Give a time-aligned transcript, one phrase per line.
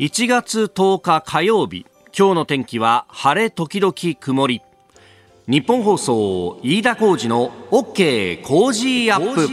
[0.00, 1.84] 1月10日火曜日
[2.18, 4.62] 今日の天気は晴れ時々曇り。
[5.46, 9.46] ニッポン放送飯田浩司の OK Cozy up。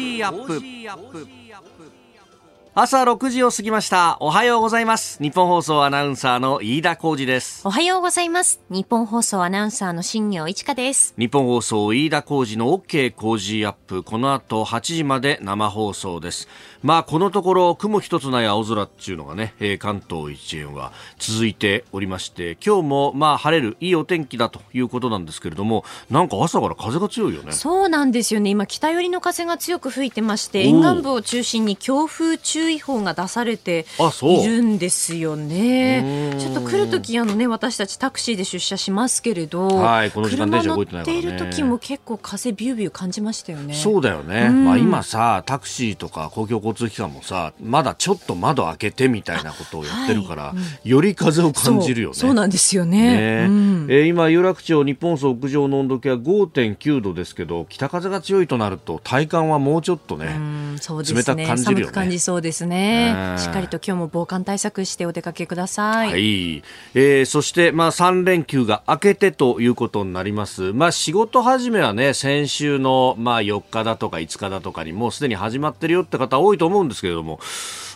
[2.79, 4.17] 朝6時を過ぎました。
[4.19, 5.17] おはようございます。
[5.19, 7.67] ニッポン放送アナウンサーの飯田浩司です。
[7.67, 8.61] おはようございます。
[8.69, 11.15] ニッポン放送アナウンサーの新行市佳です。
[11.17, 14.03] ニッポン放送飯田浩司の OK Cozy up。
[14.03, 16.47] この後8時まで生放送です。
[16.83, 27.53] まあこのところ雲一つない青空っていうのがね、えー、関東一円は続いておりまして今日もまあ晴れるいいお天気だということなんですけれどもなんか朝から風が強いよね。
[27.53, 28.51] そうなんですよね。
[28.51, 33.85] 今北寄りの風が強く吹いてまして沿岸部を中心に強風注意報が出されて
[34.21, 36.35] いるんですよね。
[36.39, 43.73] ちょっと来る時あのね私たちタクシーで出社しますけれど、はい、この時間電車動いてないから、ね、車乗っている時も結構風ビュービュー感じましたよね。
[43.73, 44.49] そうだよね。
[44.49, 52.15] まあ今さタクシーとか公共交通機関もさまだちょっと窓開けてみたいなことをやってるから、はいうん、より風を感じるよね。
[52.15, 53.43] そうなんですよね。
[53.43, 60.37] ねうん、えー、今有楽町日本総屋上の温度計は5.9度ですけど北風が強いとなると体感はもうちょっとね、
[60.79, 61.83] そうですね冷たく感じるよね。
[61.85, 63.35] 寒く感じそうですね。
[63.37, 66.11] しっかりと今日も防寒対策してお出かけください。
[66.11, 66.63] はい。
[66.93, 70.73] えー、そしてまあ3連休が明けてということになります。
[70.73, 77.39] まあ仕事始めはね先週のまあ4日だとか5日だとかにもうすでに始まってるよって方多いと思うんですけれども。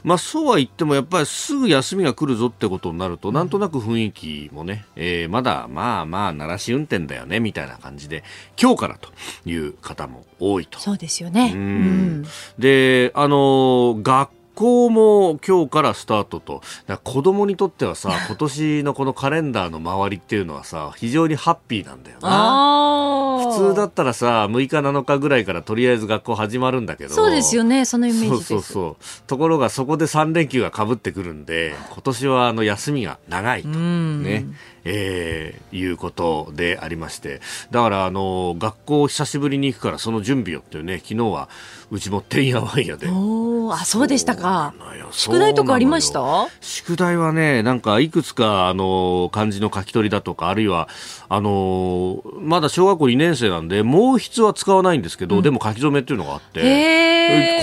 [0.03, 8.23] まあ、そうは言ってもやっぱりすぐ休みが来るぞってことになると、なんとなく雰囲気もね、えー、まだまあまあ鳴らし運転だよねみたいな感じで
[8.59, 9.09] 今日からと
[9.45, 10.79] いう方も多いと。
[10.79, 11.51] そうですよね。
[11.53, 12.25] うん、
[12.57, 16.61] で、あの学校も今日からスタートと。
[17.03, 23.51] 子供にとってはさ 今年のこのカレンダーの周りっていうのはさ非常にハッピーなんだよな。
[23.51, 27.13] 普通だったらさ6日7日ぐらいからとりあえず学校始まるんだけど。
[27.13, 29.03] そうですよねそのイメージそうそうそう。
[29.27, 33.69] ところがそこで3連休がかぶってくるんで今年はあの休みが長いと。
[33.69, 34.45] ね
[34.85, 37.41] えー、いうことでありまして。
[37.69, 41.49] だからあの学校久しぶりに行くからその準備をっていうね昨日は
[41.91, 43.07] うちもてんやわんやで。
[43.09, 44.73] おあそうでしたか。
[45.11, 46.47] 宿題とかありました？
[46.61, 50.87] 宿題はねなんかいくつかあの漢字の書き取りだとかあるいは
[51.27, 56.59] あのまだ小学校2年生なんで毛筆は使わないんですけど、うん、でも書き初めっていうのがあって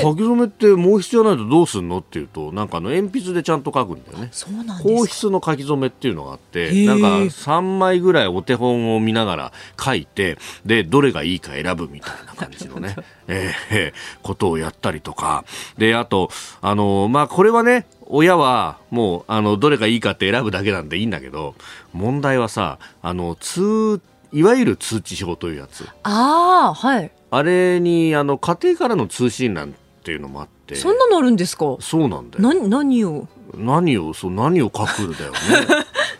[0.03, 4.29] 書き初めって毛筆じゃないとどうすんのっていうとなんかあの鉛筆でちゃんと書くんだよね。
[4.33, 12.97] そうなん硬筆の書き初めっていうのがあってなんか3枚ぐらいお手本を見ながら書いてでどれがいいか選ぶみたいな感じのね
[13.29, 13.93] えー、
[14.23, 15.45] ことをやったりとか、
[15.77, 16.31] で、あと、
[16.61, 21.55] あの、まあ、これはね、親はもう、あの、どれがいいかって選ぶだけなんでいいんだけど、
[21.93, 24.01] 問題はさ、あの、通、
[24.33, 25.87] いわゆる通知表というやつ。
[26.03, 27.11] ああ、はい。
[27.31, 30.75] あれに、あの、家庭からの通信欄っていうのもあって。
[30.75, 31.77] そんなのあるんですか？
[31.81, 32.55] そうなんだよ。
[32.55, 33.27] な、何を？
[33.55, 35.39] 何を、そう、何を書くだよね。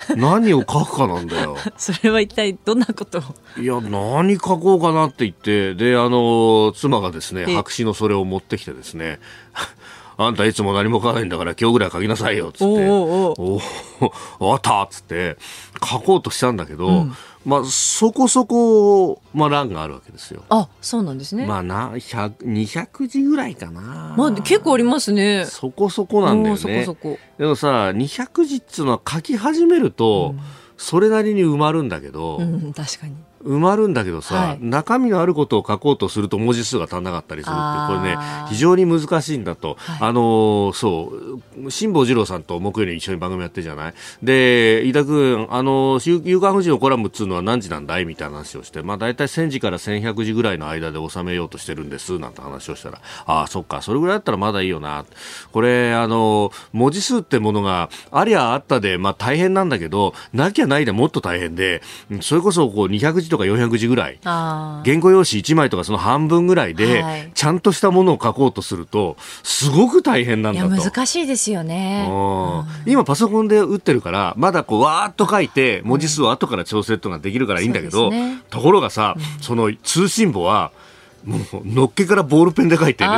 [0.17, 1.57] 何を書くかなんだよ。
[1.77, 3.23] それは一体どんなこと
[3.61, 9.21] いや、何書こうかなって言って、で、あの、妻がですね、白紙のそれを持ってきてですね、
[10.17, 12.65] あんたいつも何も書かないんだから今日ぐらい書きなさいよ、つって。
[12.65, 13.61] おお
[14.01, 15.37] おおわったっつって、
[15.87, 20.45] 書こうとしたんだけど、うん、まあ、そこそこ、まあ、欄があるわけですよ。
[20.49, 21.47] あ、そうなんですね。
[21.47, 24.15] まあ、な、百、二百字ぐらいかな。
[24.17, 25.47] まあ、結構ありますね。
[25.47, 26.61] そこそこなんだよね。
[26.61, 27.19] そこそこ。
[27.39, 30.41] でもさ、二百字っていうのは書き始めると、うん、
[30.77, 33.15] それなりに埋まるんだけど、うん、確かに。
[33.45, 38.19] 埋まるんだけどさ、はい、中身のあることを書こうとすると文字数が足んなかったりするってこれね
[38.49, 41.13] 非常に難しいんだと、はい、あのそ
[41.65, 43.95] う辛坊治郎さんと木曜に一緒に番組やってるじゃない？
[44.23, 48.05] で飯田君あの夕刊富士のコラムっつうのは何時なんだい？
[48.05, 55.05] みたいな話をしてまあ大体1000字から1100字ぐらいの間で収めようとしてるんですなんて話をしたらああそっかそれぐらいだったらまだいいよな。
[55.53, 61.83] これあの文字数ってものがありゃあったでまあ大変なんだけどなきゃないでもっと大変で
[62.21, 64.19] それこそこう200とか400字ぐらい。
[64.23, 70.69] 原稿用紙1枚とかその半分ぐらいで、ちゃんとしたものを書こうとするとすごく大変なんだと。
[70.69, 80.73] 難しいですよね、うん、今パソコンで打ってるからまだこうわーっと書いて文字数を後から調整とかできるからいいんだけど、ね、ところがさ、うん、その通信簿は
[81.25, 83.11] もうのっけからボールペンで書いて、ね、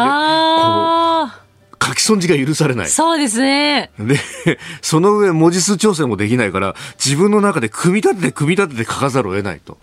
[1.83, 2.89] 書き損じが許されない。
[2.89, 3.91] そうですね。
[3.99, 4.19] で、
[4.83, 9.79] その上文字数調整もできないから、自分の中で組み立てて組み立てて書かざるを得ないと。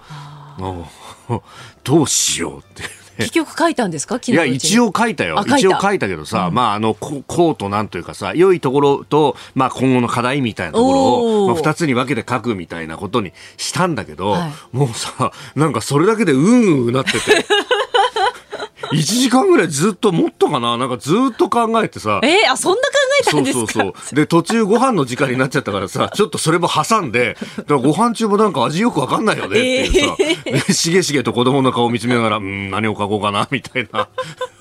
[1.83, 2.83] どうしようって。
[3.17, 4.19] 結局書いたんですか？
[4.23, 5.43] いや、一応書いたよ。
[5.47, 17.19] 一応書いたけどさ、うん、まあ、あの、こうとなんというかさ、良いところと、まあ、今後の課題みたいなところを、まあ、二つに分けて書くみたいなことにしたんだけど、はい、もうさ、なんかそれだけでうんうんなってて。
[18.91, 20.77] 1時間ぐらいずっともっとかな？
[20.77, 22.21] なんかずっと考えてさ。
[22.23, 22.83] えー、あ、そんな考
[23.21, 23.73] えたんですか？
[23.73, 24.15] そうそうそう。
[24.15, 34.07] で、途中ご飯の時間になっちゃったからさ、 ちょっとそれも挟んで、だからご飯中もなんか味よくわかんないよねっていうさ、えー、しげしげと子供の顔を見つめながら、うん、何を書こうかな、みたいな。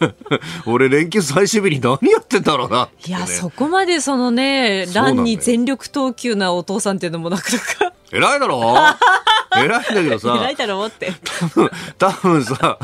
[0.66, 7.95] 俺連休最終日に何やってんだろうな、ね、いや、そこまでそのね、ランに全力投球なお父さんっていうのもなかなか。
[8.12, 8.74] 偉いだろ？
[9.56, 10.36] 偉いんだけどさ。
[10.38, 11.12] 偉いだろうって。
[11.40, 12.78] 多分、多分さ、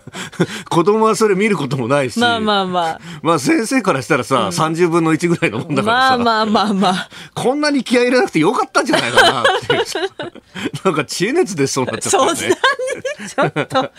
[0.68, 2.18] 子供はそれ見ることもないし。
[2.18, 3.00] まあまあまあ。
[3.22, 6.18] まあ先生からしたらさ、うん、30分の1ぐらいのもんだからさ。
[6.18, 7.08] まあまあまあまあ。
[7.34, 9.84] こんなに気合い入れなくてよかったんじゃないかなっていう。
[10.84, 12.36] なんか知恵熱でそうなっちゃったね。
[12.36, 12.48] そん
[13.46, 13.54] なに？
[13.54, 13.90] ちょっと。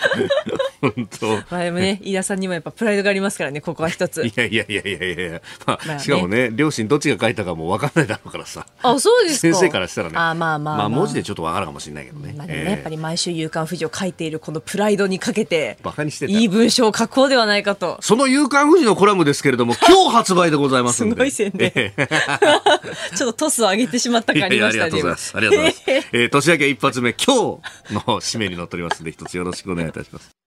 [0.82, 1.28] 本当。
[1.50, 4.26] まあでもね、飯田さんにもやっぱプライドがありますからね、ここは一つ。
[4.26, 8.66] いやいやいやいやいやまあ、まあね、しかもね、両親どっちが書いたかも分かんないだろうからさ。
[8.82, 10.18] あ、そうです先生からしたらね。
[10.18, 10.78] あまあまあ、まあ。
[10.78, 12.34] まあ文字でちょっと分かるかもしれないけどね。
[12.36, 17.98] まあね、えー、やっぱり毎週夕刊富士を書いているこのプライドにかけて、バカにしていい文章を書こうではないかと。
[18.02, 21.72] その夕刊富士のコラムですけれども、今日発売でございますすごい宣伝。
[21.76, 24.86] えー、 ちょっとトスを上げてしまった感ありましたね。
[24.86, 25.38] ありがとうございます。
[25.38, 26.10] ありがとうございます。
[26.14, 27.36] えー、年明け一発目、今
[27.90, 30.39] 日の締めに乗っておりますので、一つよろしくお願いいたします。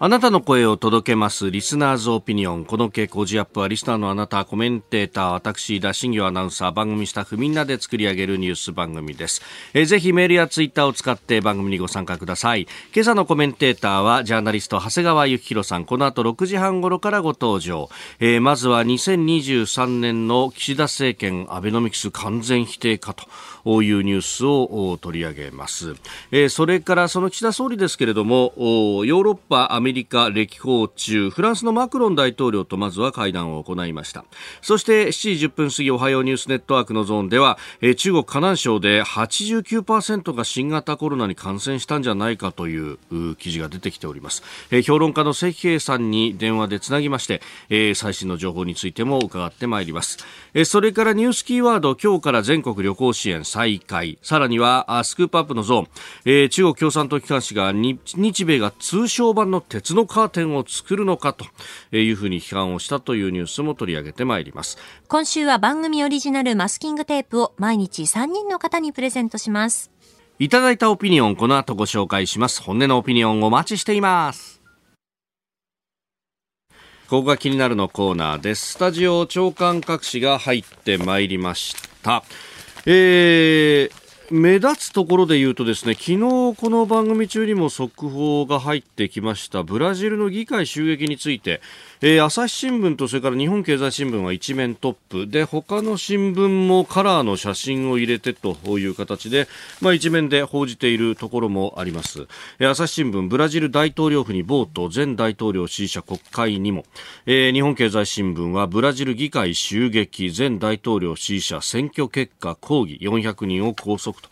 [0.00, 2.64] あなたの声を届けますリスナーズオピニオン。
[2.64, 9.42] この傾向ジアップはリスナーのあなた、コメンテーター、私、田新業アナウンサー、番組スタッフみんなで作り上げるニュース番組です。
[9.74, 12.68] えー、ぜひメールやツイッターを使って番組にご参加ください。
[12.94, 15.84] 今朝のコメンテーターはジャーナリスト、長谷川幸宏さん。
[15.84, 17.88] この後6時半頃からご登場。
[18.20, 23.24] えー、まずは2023年の岸田政権、アベノミクス完全否定かと。
[23.82, 25.94] いうニュースを取り上げます、
[26.30, 34.24] えー、それからその岸田総理ですけれどもヨーロッパ、アメリカ歴訪中フランスのマクロン大統領とまずは会談を行いました。
[34.62, 42.98] そして7時10分過ぎおはようニュースネットワークのゾーンでは、えー、中国河南省で89%が新型コロナに感染したんじゃないかという
[43.36, 50.18] 記事が出てきております、えー、評論家の関平さんに電話でつなぎまして、えー、最新の情報についても伺ってまいります、
[50.54, 55.88] えー、それからニュースキーワード今日から全国旅行支援再開さらにはスクープアップのゾーン、
[56.26, 61.44] えー、中国共産党機関紙が日米が通商版の鉄のカーテンを作るのかと
[61.90, 64.78] いうふうに批判をしたというニュースも取り上げてまいります。
[65.08, 69.90] 今週は番組オリジナルマスキングテープを毎日3人の方にプレゼントします。
[70.38, 72.62] いただいたオピニオンこの後ご紹介します。
[72.62, 74.62] 本音のオピニオンお待ちしています。
[77.08, 78.74] ここが気になるのコーナーです。
[78.74, 82.22] スタジオ長官各紙が入ってまいりました
[82.86, 83.92] えー、
[84.30, 89.62] 目立つところで言うとですね昨日この番組中にも速報が入ってきました。
[89.62, 91.60] ブラジルの議会襲撃について
[92.00, 95.26] えー、朝日新聞とそれから日本経済新聞は一面トップ。
[95.26, 99.48] で他の新聞もカラーの写真を入れてという形で、
[99.80, 102.28] まあ、一面で報じているところもあります、
[102.60, 106.84] えー、朝日新聞ブラジル大統領府にボート前大統領支持者国会にも、
[107.26, 110.32] えー、日本経済新聞はブラジル議会襲撃。
[110.36, 114.28] 前大統領支持者選挙結果抗議400人を拘束と。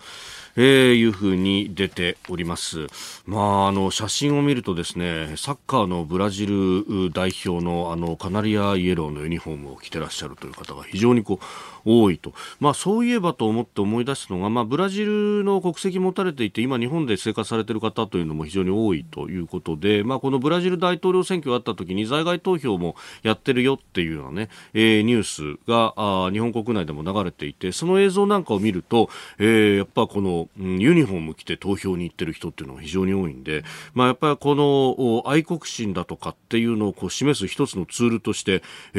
[0.57, 2.87] えー、いうふうに出ております。
[3.27, 11.45] まあ、あの、写真を見るとですね、サッカーのブラジル代表のあの、カナリアイエローのユニフォームを着てらっしゃるという方が非常にこう、
[11.87, 33.65] 多いと、まあ、そういえばと思って思い出すのが、まあ、ブラジルの国籍持たれていて今、日本で生活されている方というのも非常に多いということで、まあ、このブラジル大統領選挙があった時に在外投票もやってるよっていうようなね、えー、ニュースがあ日本国内でも流れていてその映像なんかを見ると、えー、やっぱこの、うん、ユニフォーム着て投票に行ってる人っていうのが非常に多いんで、
[33.95, 38.63] まあ、やっぱりこの愛国心だとかっていうのをこう示す一つのツールとして、
[38.95, 38.99] え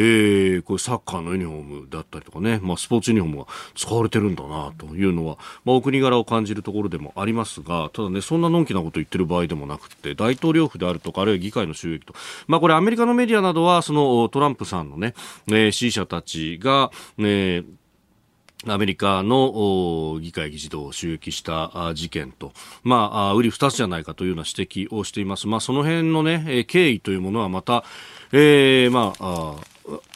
[0.60, 12.14] ー、これサッカーのユニフォームだったりとかね、ま、スポーツユニフォームが使われてるんだなというのは、まあ、お国柄を感じるところでもありますが、ただね、そんなのんきなこと言ってる場合でもなくて、大統領府であるとか、あるいは議会の収益と、
[12.48, 15.14] まあ、これアメリカのメディアなどは、そのトランプさんのね、
[15.48, 17.64] えー、支持者たちが、えー
[18.66, 22.54] アメリカの議会議事堂を襲撃した事件と、
[22.84, 25.48] まあ、売り二つじゃないかというような指摘をしています。
[25.48, 27.84] まあ、その辺のね、経緯というものはまた、
[28.32, 29.56] えー、まあ、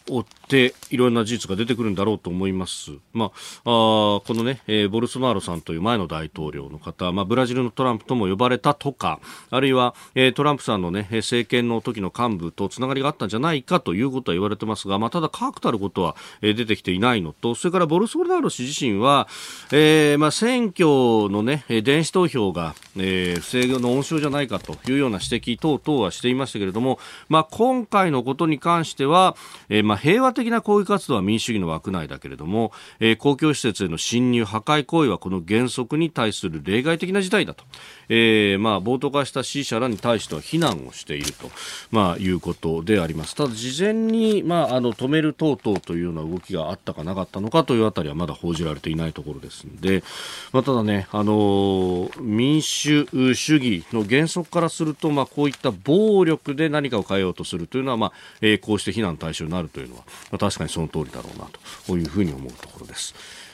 [0.09, 2.91] 追っていろんな事実が出てくるんだろうと思います。
[3.13, 3.31] まあ、あ
[3.63, 19.27] このね、えー、ボルソナロさんという前の大統領の方、まあ、ブラジルのトランプとも呼ばれたとか、あるいは、えー、トランプさんのね、政権の時の幹部とつながりがあったんじゃないかということは言われてますが、まあ、ただ確たることは、出てきていないのと、それからボルソナロ氏自身は、
[19.71, 29.35] えー、まあ、選挙のね、電子投票が、えー、不正の温床じゃないかというような指摘等々はしていましたけれども、まあ、今回のことに関しては、
[29.69, 37.63] えー、まあ、平和的的な抗議活動は民主主義の枠内だけれども、えー、公共施設への侵入、破壊行為はこの原則に対する例外的な事態だと、
[38.09, 41.49] えー、まあ、暴徒化した支持者らに対しては非難をしていると、
[41.91, 43.35] まあ、いうことであります。
[43.35, 50.03] ただ、事前に、まあ、あの止める等々というような動きがあったかなかったのかというあたりはまだ報じられていないところですので、
[50.51, 60.03] まあ、ただね、あの民主主義の原則からすると、まあ、こういった暴力で何かを変えようとするというのは、まあえー、こうして非難対象になるというのは、
[60.37, 61.47] 確かにその通りだろうな
[61.87, 63.13] というふうに思うところです。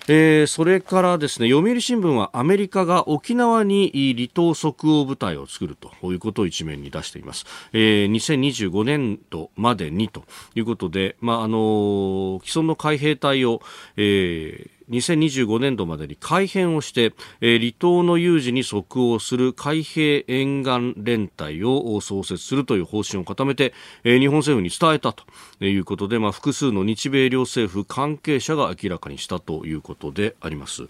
[0.09, 10.23] えー、それからですね読売新聞はアメリカが沖縄に離島即応部隊を作るということを一面に出しています、えー、2025年度までにと
[10.55, 13.61] いうことで、まああの既存の海兵隊を、
[13.97, 25.25] えー2025年度までに改編をして、えー、離島の有事に即応する海兵沿岸連隊を創設するという方針を固めて、えー、日本政府に伝えたと
[25.65, 30.83] いうことで、まあ、複数の日米両政府関係者が明らかにしたということであります。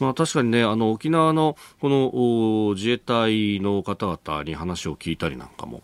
[0.00, 5.82] まあ、確かにね、あの沖縄のこの自衛隊の方々に話を聞いたりなんかも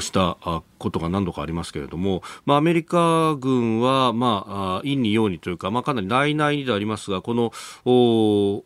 [0.00, 0.36] した
[0.78, 7.52] ことが何度かありますけれども、まあ、アメリカ軍は、まあ、陰に陽にというか、まあ、かなり内々にでありますが、この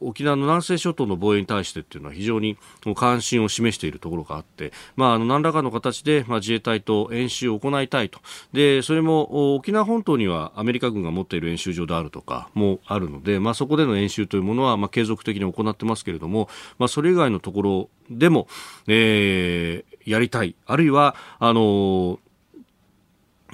[0.01, 2.57] 沖縄の南西諸島の防衛に対してっていうのは非常に
[2.97, 8.21] 関心を示しているところがあって、まあ、あの何らかの形で、まあ、自衛隊と演習を行いたいと。
[8.53, 16.49] で、それも沖縄本島にはアメリカ軍が持っている演習場であるとかもあるので、まあ、そこでの演習というものは、まあ、継続的に行ってますけれども、
[16.79, 18.49] まあ、それ以外のところでも、
[18.87, 20.55] えー、やりたい。
[20.67, 22.19] あるいは、あの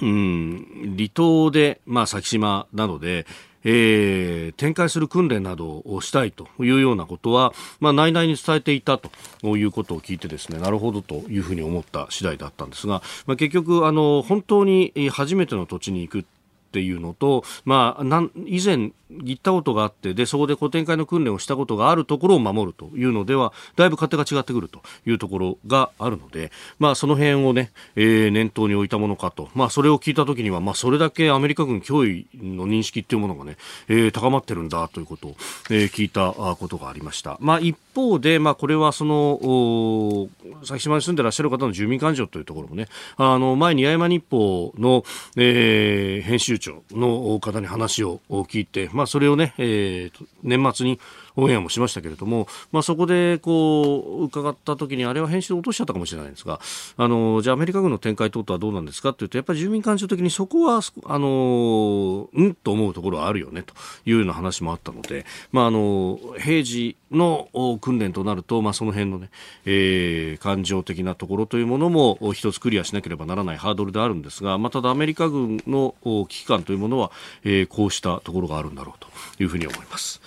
[0.01, 3.25] うん、離島で、まあ、先島などで、
[3.63, 9.11] えー、展開する訓練などをしたいというようなことは、まあ、内々に伝えていたと
[9.57, 16.25] いうことを聞いてですね、なるほどというふうに思った次第だったんですが、まあ、結局、あの、本当に初めての土地に行く
[16.69, 33.57] っていうのと、まあ、なん以前行ったことがあってでそこで古典会の訓練をしたことがあるところを守るというのではだいぶ勝手が違ってくるというところがあるので、まあ、その辺をね、えー、念頭に置いたものかと、まあ、それを聞いたときには、まあ、それだけアメリカ軍脅威の認識っていうものがね、
[33.87, 35.35] えー、高まってるんだということを、
[35.71, 37.37] えー、聞いたことがありました。
[37.39, 40.29] まあ、一方で、まあ、これはその
[40.63, 42.87] 先島に住んでらっしゃる方の住民感情というところもね
[43.17, 45.03] あの前に八重山日報の、
[45.35, 50.99] えー、編集長の方に話を聞いて、まあ、それをね、えー、年末に
[51.39, 56.59] オンエアもしましたけれども、まあ、そこでこう伺った時にあれは編集で落としちゃったかもしれないんですが
[56.97, 63.73] あのじゃあアメリカ軍の展開等々はどうなんですかというとやっぱり住民感情的にそこはあのうんと思うところはあるよねと
[64.05, 67.49] いうような話もあったので、まあ、あの平時の
[67.81, 69.29] 訓練となると、まあ、その辺のね、
[69.65, 77.11] えー、感情的なところというものも一つクリアしなければならないハードルであるんですが、まあ、ただアメリカ軍の危機感というものは、
[77.43, 79.07] えー、こうしたところがあるんだろうと
[79.41, 80.21] いうふうに思います。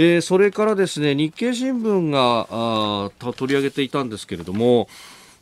[0.00, 4.88] えー、それからですね日経新聞が取り上げていたんですけれども、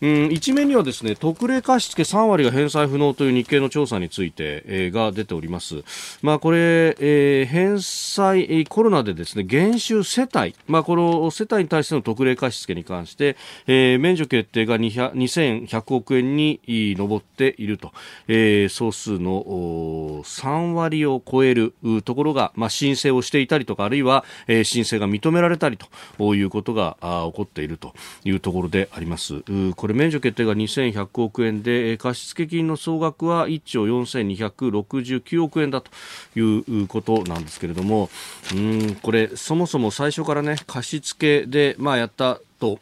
[0.00, 5.82] うん、一面にはですね特例貸付3割が返済不能という日経の調査について、えー、が出ております。
[6.22, 13.36] まあ、これ、えー、返済コロナでですね減収世帯、まあ、この世帯に対しての特例貸付に関して、
[13.66, 17.92] えー、免除決定が2100億円に上っていると、
[18.28, 21.74] えー、総数の3割を超える
[22.04, 29.42] ところが、まあ、申請をしていたりとかあるいは、えー、申請が認められたりということが起こっているというところであります。
[29.76, 35.92] ここれ免除決定が2100億円で貸付金の総額は1兆4269億円だと
[36.36, 38.10] いうことなんですけれども
[38.52, 42.80] うんこれそもそも最初からね貸付でまあやったと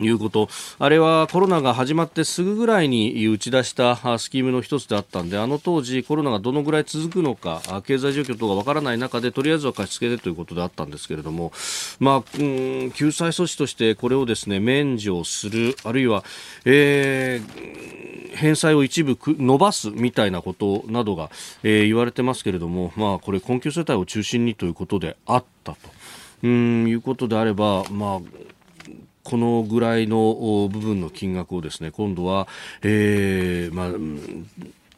[0.00, 0.48] いうこと。
[0.78, 11.52] あれはコロナが始まってすぐぐらいに打ち出したスキームの一つであったんで、あの当時コロナがどのぐらい続くのか、経済状況とかわからない中で、とりあえずは貸し付けでということであったんですけれども、
[12.00, 16.24] まあ、うん、救済措置としてこれをですね、免除する、あるいは、
[16.64, 21.30] えー、返済を一部伸ばすみたいなことなどが、
[21.62, 25.78] えー、言われてますけれども、まあ、これ困窮世帯を中心にということであったと。
[26.42, 28.20] うんいうことであれば、まあ、
[29.24, 32.46] このぐらいの部分の金額をですね今度は、
[32.82, 33.88] えーまあ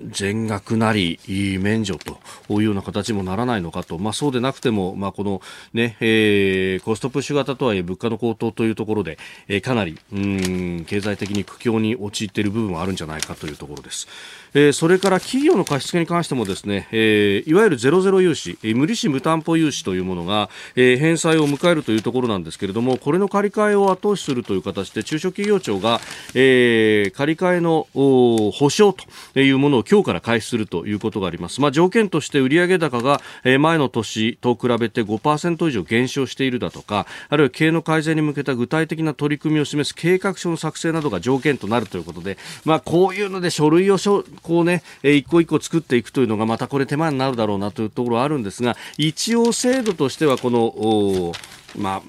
[0.00, 1.18] 全額なり
[1.60, 2.18] 免除と
[2.50, 5.40] いうような形もならないのかと、まあ、そうでなくても、まあ、この
[5.72, 14.06] ね、えー、コストプッシュ型とはいえ物価の高騰というところで、えー、かなりうん経済的に苦境に陥っている部分はあるんじゃないかというところです。
[14.54, 26.00] えー、それから企業の貸付に関してもですね、えー、いわゆるゼロゼロ融資、えー、無利子無担保融資というものが、えー、返済を迎えるというところなんですけれども、これの借り換えを後押しするという形で中小企業庁が、
[26.34, 28.94] えー、借り換えの保証
[29.34, 31.60] というものを今日から開始するということがあります。
[31.60, 33.20] まあ、条件として売上高が、
[33.58, 51.32] 前の年と比べて5%以上減少しているだとか、あるいは経営の改善に向けた具体的な取り組みを示す計画書の作成などが条件となるということで、まあ、こういうので書類をしょこうね、一個一個作っていくというのがまたこれ手間になるだろうなというところはあるんですが、一応制度としてはこの、
[51.78, 52.02] まあ、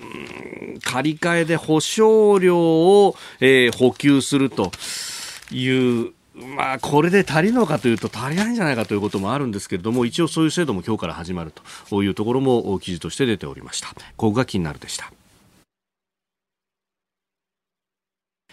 [0.83, 4.71] 借り換えで保証料を、えー、補給すると
[5.51, 6.16] いう
[6.57, 11.53] まあ、これで足りるのかというと足りないんじゃないかということもあるんですけれども一応そういう制度も今日から始まる
[11.91, 15.13] というところも記事として出ておりましたここが気になるでした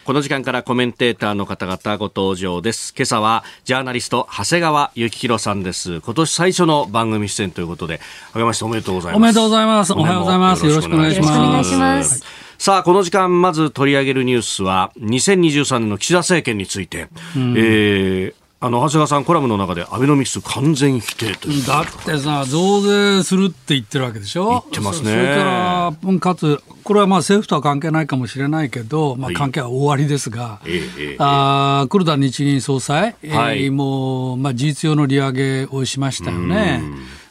[0.05, 2.93] この時間からコメンテーターの方々ご登場です。
[2.95, 6.03] 今朝はジャーナリスト長谷川幸宏さんです。
[6.03, 8.01] 今年最初の番組出演ということで、
[8.35, 9.17] あげましておめでとうございます。
[9.17, 9.93] おめでとうございます。
[9.95, 10.67] おはようございます。
[10.67, 11.33] よろしくお願いします。
[11.33, 12.54] よろしくお願いします。
[12.65, 25.11] さあ、この時間、まず取り上げるニュースは、2023年の岸田政権について、うん、えーあの長谷川さん、コラムの中でアベノミクス完全否定とだってさ、増税するって言ってるわけでしょ、言ってますね。
[25.11, 36.83] それから、かつ、これはまあ政府とは関係ないかもしれないけど、まあ、関係は終わりですが、はい、あ黒田日銀総裁、はい、もう、まあ、事実上の利上げをしましたよね。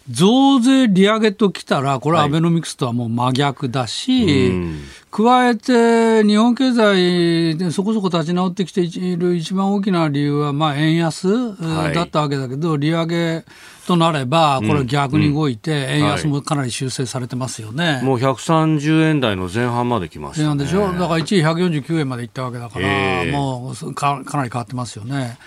[0.09, 11.55] 増税利上げときたら、これはアベノミクスとはもう真逆だし、はい、加えて日本経済でそこそこ立ち直ってきている一番大きな理由は、まあ、円安
[11.93, 13.45] だったわけだけど、はい、利上げ
[13.85, 25.37] となれば、これ逆に動いて、円安もかなり修正されてますよね、もう130円台の前半まで来ました、ね、でしょだから一位149円までいったわけだから、えー、もうかかなり変わってますよね。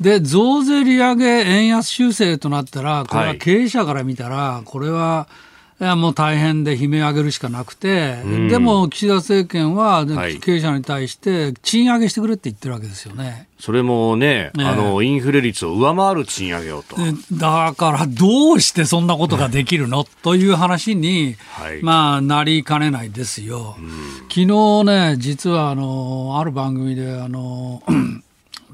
[0.00, 5.49] で、増税利上げ、円安修正となったら、これは経営者から見たら、これは、い
[5.84, 10.04] やもう大変で悲鳴上げるしかなくて、うん、でも岸田政権は
[10.40, 13.48] 経営者に対して賃上げしてくれって言ってるわけですよね。
[13.58, 16.96] それもね、ねあのインフレ率を上回る賃上げをと。
[17.32, 20.04] だからどうしてそんなことができるの？
[20.04, 23.76] という話に、はい、まあなりかねないですよ。
[23.78, 23.90] うん、
[24.28, 27.82] 昨日ね、実はあのある番組であの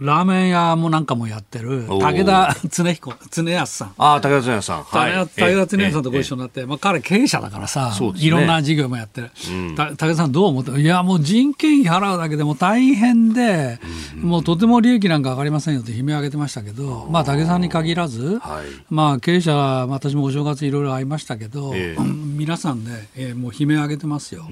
[0.00, 3.94] ラーメン屋もなんかもやってる、武田恒彦、恒康さん。
[3.98, 4.82] ああ、武田恒康さん。
[4.84, 9.30] はい、武田恒康さんとご一緒になって、まあ彼経営者だからさ、ね、いろんな事業もやってる。
[9.50, 13.78] うん、武田さんどう思っていや、もう人件費払うだけでも大変で、
[14.14, 24.46] うん、もうとても利益なんか上がりませんよって悲鳴上げてましたけど、まあ武田さんに限らず、はい、まあ経営者、私もお正月いろいろ会いましたけど、えー、皆さんね、えー、もう悲鳴上げてますよ。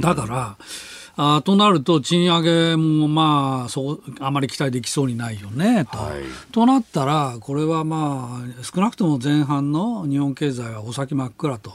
[0.00, 0.56] だから、
[1.16, 5.98] あとなると、賃上げもまあそうあまり期待できそうにないよねと。
[5.98, 6.22] はい、
[6.52, 11.74] となったら、これはまあ少なくとも前半の日本経済はお先真っ暗と、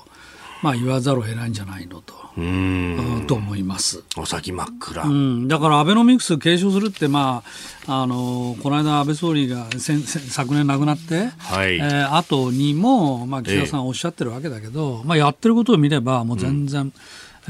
[0.62, 2.16] まあ、言わざるを得ないんじゃないのと。
[2.38, 3.26] うん。
[3.28, 4.04] と思います。
[4.18, 7.44] お先真っ暗、うん、だからアベノミクス継承するって、ま
[7.88, 11.78] あ、あのこの間、安倍総理が昨年亡くなって、はい。
[11.78, 16.94] えー、後にも、まあ、岸田さんおっしゃってるわけだけど、えまあ、やってることを見れば、もう全然、うん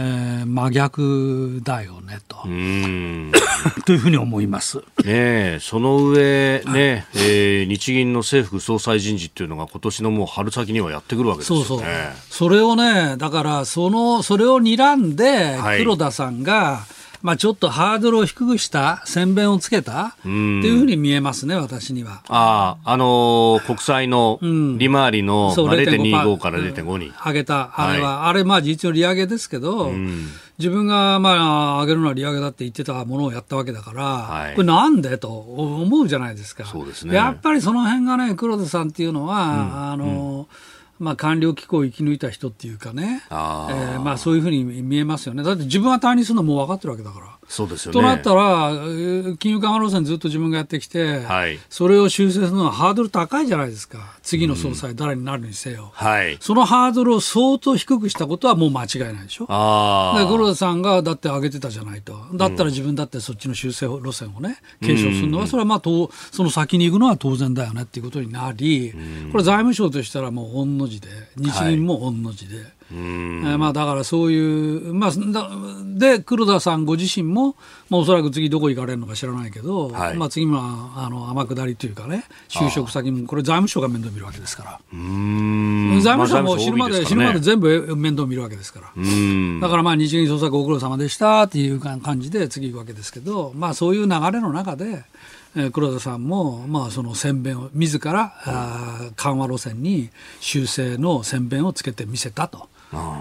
[0.01, 2.37] えー、真逆だよねと。
[3.85, 4.81] というふうに思います。
[5.03, 11.65] ねその上ね、はい、えー、日銀の政府総裁人事っていうのが今年のもう春先にはやってくるわけですよね。
[11.65, 11.87] そうそう
[12.29, 22.21] それをね、だからそのそれを睨んで黒田さんが、はいまあ、ちょっとハードルを低くした宣伝をつけたっていうふうに見えますね、私には。
[22.29, 29.91] ああ、あのー、国債の利回りの、うん、0.25から0.5に、上げた、あれは、はい、あれ、まあ、実の利上げですけど、
[30.57, 36.65] 自分がまあ上げるのは利上げだって言ってたものをやったわけだから、はい、これなんでと思うじゃないですか。
[36.65, 37.15] そうですね。
[37.15, 40.68] やっぱりその辺がね、黒田さんっていうのは、うん、あの、うん
[40.99, 45.43] まあ、官僚機構を生き抜いた人っていうかね、あえー、まあ、そういうふうに見えますよね。
[45.43, 47.39] だって自分は退任するのもう分かってるわけだから。
[47.49, 47.93] そうですよね。
[47.93, 48.71] となったら、
[49.39, 54.17] 金融緩和路線ずっと自分がやってきて、はい、それを修正するのはハードル高いじゃないですか。
[54.21, 56.37] 次の総裁、誰になるにせよ、はい。
[56.41, 59.47] そのハードルを相当低くしたことはもう間違いないでしょ。
[59.49, 62.19] あで黒田さんがだって上げてたじゃないと。
[62.33, 68.93] だったら自分だってそっちの修正路線をね、継承するのは、それはまあと、その先に行くのは当然だよねっていうことになり、
[69.31, 72.57] これ財務省としたらもう御の字で、日銀も御の字で。
[72.57, 72.65] はい。
[72.91, 75.11] えー、まあ、だからそういう、まあ、
[75.85, 77.55] で黒田さんご自身も、
[77.89, 84.79] まあ、おそらく次どこ行かれるのか知らないけど、はい、まあ、次もあの天下りというかね就職先もこれ財務省が面倒見るわけですから。
[86.01, 88.87] 財務省も死ぬまで,、死ぬまで全部面倒見るわけですから。
[89.61, 95.03] だからまあ日銀総裁ご苦労様でしたっていう感じで次行くわけですけど、まあ、そういう流れの中で
[95.71, 100.09] 黒田さんも、まあ、その宣弁を自ら、あ緩和路線に
[100.39, 102.69] 修正の宣弁をつけてみせたと。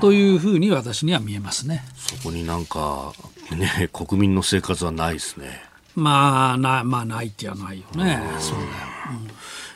[0.01, 3.13] というふうに私には見えますねそこになんか、
[3.55, 5.63] ね、国民の生活はないですね。
[5.95, 8.69] まあ、なまあ、ないってやないよね、そうだよ。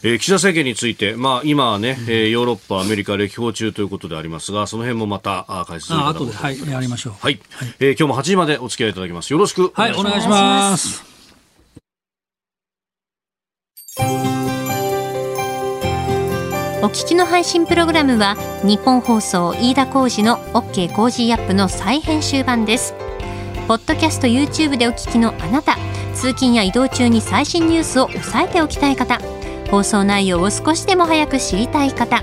[0.05, 7.13] えー、岸田政権について、まあ、今はね、うん、えー、ヨーロッパ、アメリカ歴訪中ということでありますが、その辺もまたあ解説あ後で、はい、やりましょう。
[7.21, 9.33] はい、はい、えー、今日も8時までお付き合いいただきます。
[9.33, 11.12] よろしくはい、お願いします。
[13.99, 14.01] お
[16.87, 22.95] 聞きの配信プログラムは日本放送飯田浩司の OK コージーアップの再編集版です。
[23.69, 25.77] ポッドキャスト YouTube でお聞きのあなた、
[26.15, 29.21] 通勤や移動中に最新ニュースを押さえておきたい方。
[29.71, 32.23] 放送内容を少しでも早く知りたい方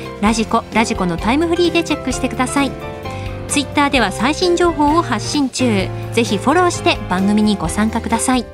[0.21, 2.71] ラジコラジコのタイムフリーでチェックしてください
[3.47, 8.45] ツイッターでは最新情報を発信中ぜひフォローして番組にご参加ください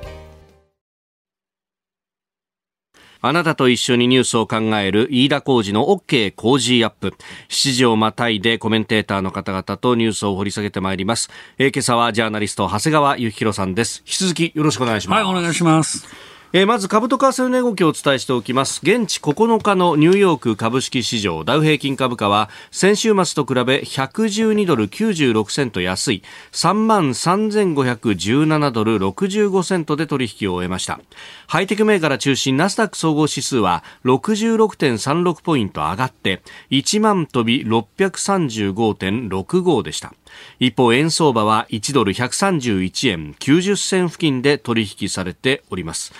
[3.19, 7.15] あなたと一緒にニュースを考える飯田浩二の OK 工事アップ。
[7.49, 11.29] 7時をまたいでコメンテーターの方々とニュースを掘り下げてまいります。
[11.57, 14.03] えー、今朝はジャーナリスト長谷川幸宏さんです。
[14.05, 15.23] 引き続きよろしくお願いします。
[15.23, 16.36] はい、お願いします。
[16.53, 18.79] え、まず株と為替の値動きをお伝えしておきます。
[18.81, 26.23] 現地9日のニューヨーク株式市場ダウ平均株価は先週末と比べ112ドル96セント安い。
[26.53, 31.01] 3万3517ドル65セントで取引を終えました。
[31.47, 40.13] ハイテク銘柄中心ナスダック総合指数は66.36ポイント上がって1万飛び635.65でした。
[40.59, 46.13] 一方円相場は1ドル131円90銭付近で取引されております。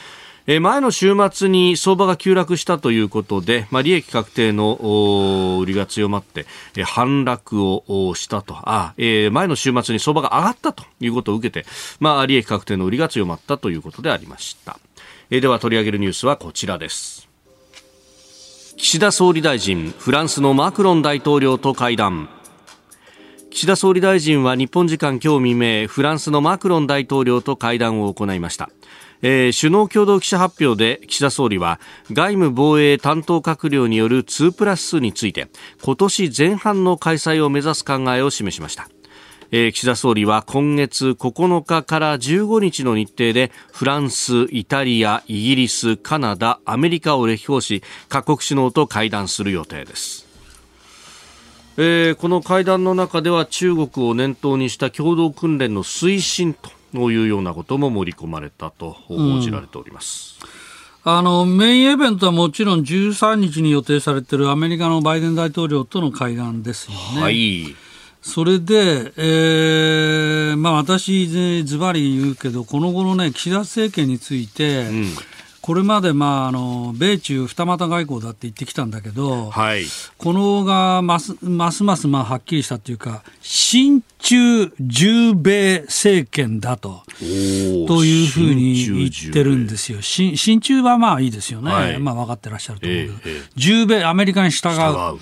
[0.47, 6.45] 前の週末に相場が急落したということで、まあ、利益確定の売りが強まって
[6.85, 8.55] 反落をしたと。
[8.63, 11.67] あ、えー、前の週末に相場が上がったということを受けて、
[11.99, 14.79] まあ、利益確定の売りが強まったということでありました、
[15.29, 17.27] えー、では取り上げるニュースはこちらです。
[18.77, 22.29] 岸田総理大臣フランスのマクロン大統領と会談。
[23.49, 28.69] 岸田総理大臣は日本時間今日未明フランスのマクロン大統領と会談を行いました。
[29.23, 31.79] えー、首脳共同記者発表で岸田総理は
[32.11, 35.47] 外務防衛担当閣僚による2プラス2について
[35.83, 38.89] 今年前半の開催を目指す考えを示しました。
[39.49, 50.26] えー、岸田総理は今月9日から15日の日程でフランス、イタリア、イギリス、カナダ、アメリカを歴訪し各国首脳と会談する予定です。
[51.79, 56.71] えー、この会談の中では中国を念頭にした共同訓練の推進と
[57.11, 60.39] いうようなことも盛り込まれたと報じられております。
[61.05, 67.21] うん、あのメインイベントはもちろん13日に予定されているアメリカのバイデン大統領との会談ですよね。
[67.21, 67.75] はい
[68.19, 71.27] それで、えーまあ、私、
[71.63, 75.05] ずばり言うけど、この後の、ね、岸田政権について、うん
[75.67, 79.83] これまで、まあ、あの米中二股外交だって言ってきたんだけど、はい、
[80.17, 90.01] このがますますますまあはっきりしたというか、親中重米政権だとというふうに言ってるんですよ。
[90.01, 95.19] 親中はまあいいですよね、はい、まあ、分かってらっしゃると思うけど、えーえ米、アメリカに従う。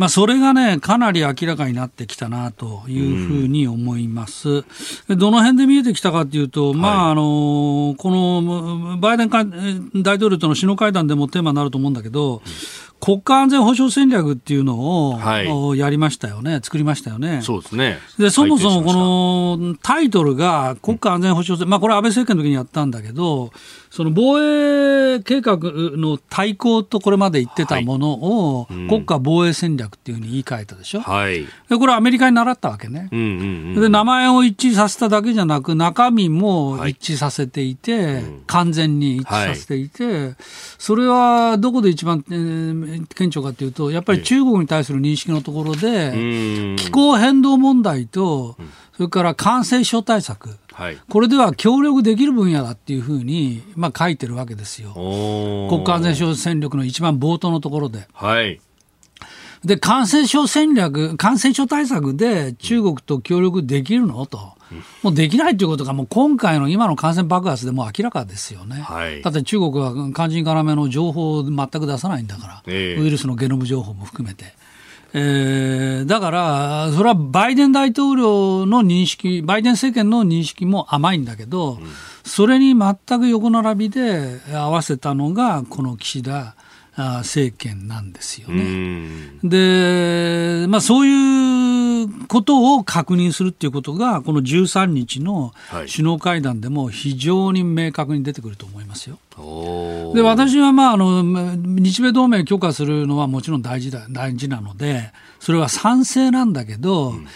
[0.00, 4.64] まあ、それがね、かなり明らかになってきたなというふうに思います。
[5.08, 12.40] うん、どの辺で見えてきたかというと、はい、まあ、あの、このバイデン大統領との首脳会談でもテーマになると思うんだけど、
[13.00, 17.40] 国家安全保障戦略っていうのを、はい、やりましたよね、作りましたよね。
[17.42, 17.98] そうですね。
[18.18, 23.52] で、そもそもこのタイトルが国家安全保障戦、うん、まあこれ安倍政権の時にやったんだけど、
[23.90, 31.00] その防衛計画の対抗とこれまで言ってたものを、国家防衛戦略っていうふうに言い換えたでしょ。
[31.00, 31.44] はい。
[31.68, 33.08] で、これアメリカに習ったわけね。
[33.10, 33.32] うんうんう
[33.78, 40.36] ん、で、名前を一致させただけじゃなく、中身も一致させていて、はい、完全に一致させていて、はい、
[40.78, 48.56] それはどこで一番、えー、顕著かというと、やっぱり中国に対する認識のところで、気候変動問題と、
[48.96, 54.92] それから感染症対策、はい、これでは協力できる分野だっていうふうに、まあ、書いてるわけですよ。
[54.94, 58.06] 国家安全保障戦略の一番冒頭のところで。
[58.12, 58.60] はい
[59.64, 64.24] で、感染症戦略、感染症対策で中国と協力できるの？
[64.26, 64.54] と。
[65.02, 68.76] もうできないということが、もう今回の今の感染爆発でも明らかですよね。
[68.76, 74.54] はい、だって中国は肝心要の情報を全く出さないんだから、えー、ウイルスのゲノム情報も含めて。
[75.12, 81.88] えー、だから、それはバイデン大統領の認識、バイデン政権の認識も甘いんだけど、うん、
[82.22, 86.54] それに全く横並びで合わせたのが、この岸田
[86.96, 89.08] 政権なんですよね。
[89.42, 95.52] で、まあ、そういうことを確認するっていうことが、この13日の
[95.90, 99.18] 首脳会談でも非常に明確に出てくると思いますよ。
[99.36, 107.26] はい、で私は、まあ、あの日米同盟強化するのはもちろん大事だ大事なので、それは賛成なんだけど、うんうん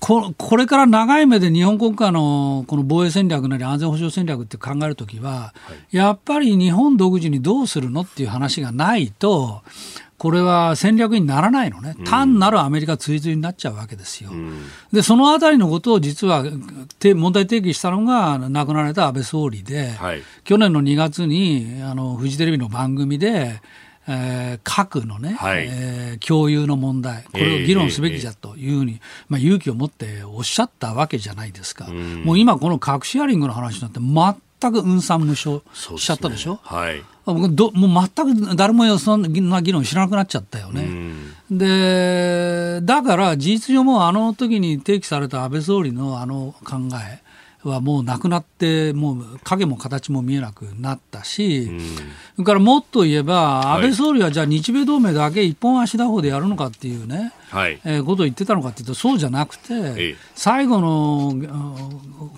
[0.00, 5.52] ここれから長い目で日本国家のこの防衛戦略なり安全保障戦略って考えるときは、は
[5.90, 9.62] い、やっぱり日本独自にどうするのっていう話がないと、
[10.18, 14.30] これは戦略にならないのね、単なるアメリカ追随になっちゃうわけですよ。
[14.32, 23.60] うん、で、そのあたりのことを実は問題提起したのが亡くなられた安倍総理で、はい、去年の2月にあのフジテレビの番組で、
[24.08, 35.62] えー、核のね、はい、えー、共有の問題、これを議論すべきだというふうに、まあ、勇気を持っておっしゃったわけじゃないですか、うん、もう今、この核シェアリングの話になって、全く運算無償
[35.96, 36.58] しちゃったでしょ？
[36.64, 40.82] はい、僕どもう全く誰もそんな議論知らなくなっちゃったよね。
[41.50, 47.22] うん、でだから事実上もあの時に提起された安倍総理のあの考え
[47.64, 51.70] はもうなくなって、もう影も形も見えなくなったし、
[52.36, 61.34] それからもっと言えば、安倍総理はじゃあ日米同盟だけ一本足打法でやるのかっていうね、はい、えー、ことを言ってたのかっていうと、そうじゃなくて、最後の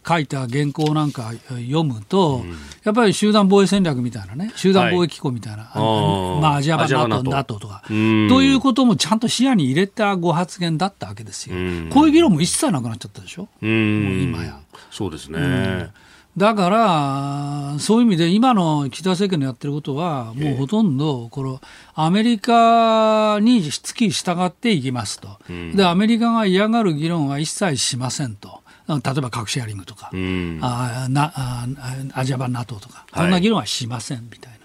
[0.07, 2.44] 書いた原稿なんか読むと、
[2.85, 11.57] やっぱり集団防衛戦略みたいなね、集団防衛機構みたいな、はい、まあ、アジア版 NATO, NATO とか、ということもちゃんと視野に入れたご発言だったわけですよ。
[11.90, 14.61] こういう議論も一切なくなっちゃったでしょ、もう今や。
[14.90, 15.90] そうですね、うん
[16.36, 21.60] だから、そういう意味で今の岸田政権のやってることは、もうほとんどこの
[21.94, 28.60] アメリカにつき従っていきますと、うん、で、アメリカが嫌がる議論は一切しませんと。
[28.88, 31.66] 例えば核シェアリングとか、うん、あなあ
[32.14, 34.58] アジア版 NATO とか、こんな議論はしませんみたいな、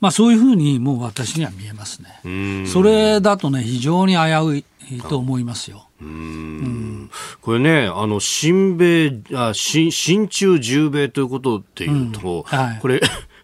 [0.00, 2.66] まあ、そういうふうにもう私には見えますね。
[2.66, 4.64] それだとね、非常に危うい
[5.08, 5.88] と思いますよ。
[6.02, 7.10] うん。
[7.40, 12.58] これね、あの新米あ新新中重米ということでいうと、うん。
[12.58, 13.00] はい、これ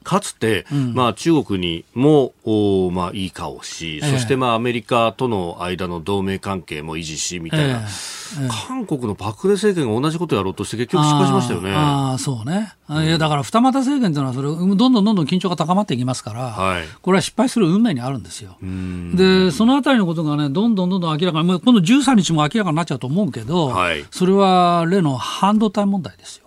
[0.08, 7.82] かつて、うん、まあ、中国にもお、まあ、いい顔し、そしてまあアメリカとの間の同盟関係も維持しみたいな、え
[8.46, 11.74] え、韓国のパク・クネ政権が同じことをやろうとして結局失敗しましたよね。
[11.74, 18.56] ああそうね、うん、いやだから二股政権というのはそれどんどんどんどん緊張が高まっていきますから、はい、これは失敗する運命にあるんですよ。
[18.62, 26.46] でそのあたりのことがねどんどんどんどん明らかに今度13日も明らかになっちゃうと思うけど、はい、それは例の半導体問題ですよ。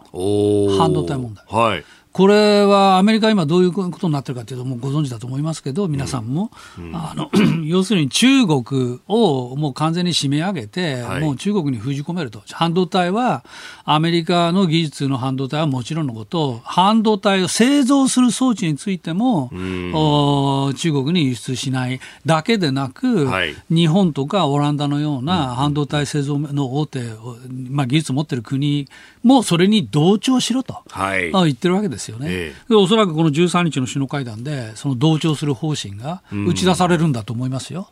[0.79, 1.45] 半導体問題。
[1.47, 6.85] はいこれはアメリカ今どういうことになってるかというともうご存知だと思いますけど皆さんも、うん。
[6.89, 7.31] うん、あの
[7.63, 12.43] 要するに中国をもう完全に締め上げて、はい、もう中国に封じ込めると。
[12.51, 13.45] 半導体は
[13.85, 19.55] アメリカの技術の半導体はもちろんのこと半導体を製造する装置についても、う
[20.71, 26.99] ん、中国に輸出しないだけでなく、はい、日本とかオランダのような半導体製造の大手、
[27.69, 28.89] まあ、技術を持っている国
[29.23, 32.00] もそれに同調しろと、はい、言ってるわけです。
[32.01, 37.87] ですよね、ええ、おそらくこの13日の首脳会談で、その同調する方針が打ち出されるんだと思いますよ。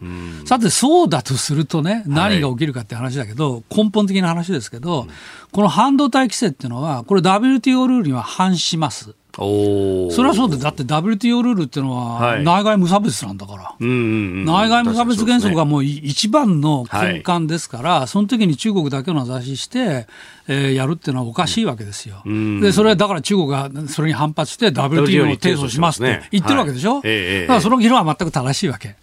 [0.46, 5.08] さて、そうだとするとね、何が起きるかって話だけど、はい、根本的な話ですけど、
[5.52, 9.16] この半導体規制っていうのは、これ、WTO ルールには反します。
[9.40, 20.08] それはそうで、だって WTO ルールっていうのは、内外無差別なんだから、内外無差別原則がもう一番の根幹ですから、その時に中国だけを名指しして、
[20.48, 22.22] えー、やるっていうのはおかしいわけですよ。
[22.26, 26.96] で、それはだから中国がそれに反発して WTO を提訴しますって言ってるわけでしょ？
[26.96, 28.96] はい、だからその議論は全く正しいわけ。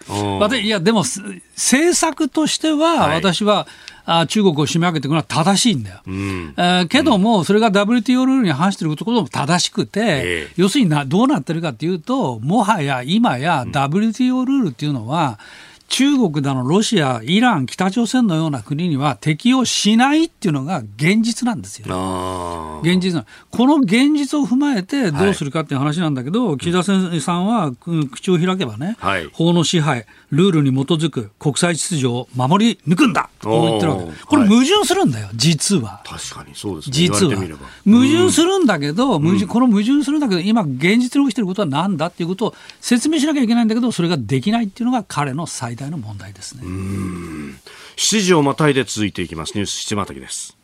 [0.60, 1.04] いや、でも
[1.54, 3.66] 政策としては、私は、
[4.06, 6.00] あ中国を締め上げていくのは正しいんだよ。
[6.06, 22.80] うん、えー、けども、それが WTO ルールに反していることも正しくて、えー、要するになどうなってるかというと、もはや今や WTO ルールっていうのは、うん中国だのロシア、イラン、北朝鮮のような国には適用しないっていうのが現実なんですよ。
[22.82, 26.92] 現実この現実を踏まえてどうするかっていう話なんだけど、はい、岸田さ
[27.34, 27.72] んは
[28.10, 34.26] 口を開けばね、はい、法の支配、ルールに基づく国際秩序を守り抜くんだと言ってるわけ。
[34.26, 36.02] これ矛盾するんだよ、実は。
[36.04, 36.92] 確かにそうですね。
[36.92, 37.36] 実は。
[37.84, 46.62] 矛盾するんだけど、矛盾この矛盾するんだけど、今現実に起きてることは何だっていうことを説明しなきゃいけないんだけど、それができないっていうのが彼の最大の問題ですね。
[47.96, 49.54] 7時をまたいで続いていきます。
[49.54, 50.56] ニュース七またぎです。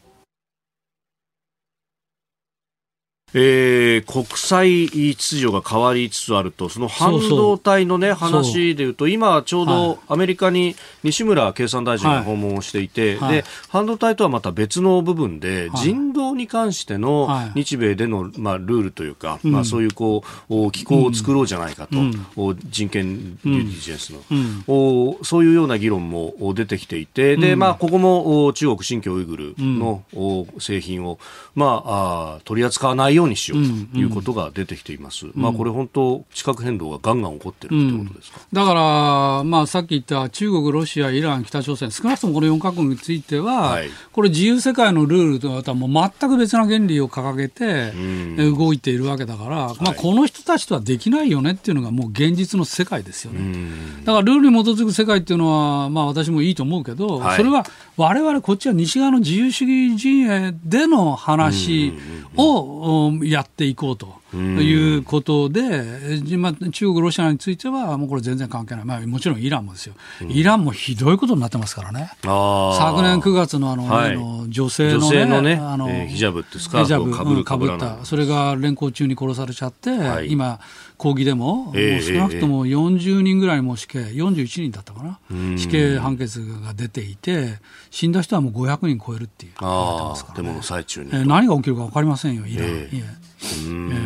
[3.35, 24.21] えー、国際秩序が変わりつつあると、その半導体のね、話でいうと、今ちょうどアメリカに西村経産大臣が訪問をしていて、はい、で、半導体とはまた別の部分で、人道に関しての日米での、まあ、ルールというか、まあ、そういうこう、機構を作ろうじゃないかと、うん、人権デューディジェンスの、
[24.68, 30.03] うん、そういうような議論も出てきていて、で、まあ、ここも中国新疆ウイグルの
[30.59, 31.18] 製品を、
[31.55, 33.61] まあ、取り扱わないようにしよう
[33.92, 35.26] ということが出てきています。
[35.35, 38.40] まあ、これ本当、地殻変動がガンガン起こってるってことですか？
[38.52, 47.92] だから、まあ、さっき言った中国、ロシア、イラン、北朝鮮、少なくともこの4か国については、はい、これ自由世界のルールとはもう全く別な原理を掲げて
[48.50, 53.68] 動いているわけだから、まあ、この人たちとはできないよねっていうのがもう現実の世界ですよね。
[54.04, 57.64] だからルールに基づく世界っていうのは、まあ、私もいいと思うけど、はい、それは
[57.96, 61.92] 我々こっちは西側の自由主義陣営での話
[62.37, 64.22] をやっていこうと。
[64.37, 65.85] いうことで、
[66.38, 69.94] まあ、中国、ロシアについては、もうこれ全然関係ない、まあ、もちろんイランもですよ、
[70.27, 77.25] イランもひどいことになってますからね、昨年9月のあの、はい、の女性のね、のねあの、えー、ヒジャブってスカーフをか？
[77.25, 80.61] ぶるかぶった、それが連行中に殺されちゃって、はい、今、
[80.96, 85.18] 抗議でも、えー、もう少なくとも40人ぐらいも死刑、41人だったかな、
[85.57, 87.59] 死刑判決が出ていて、
[87.90, 92.66] 死んだ人はもう500人超えるっていう、あデモの最中に、えー、何が起きるか分かりませんよ、イラン。
[92.68, 93.21] えー
[93.66, 94.02] うん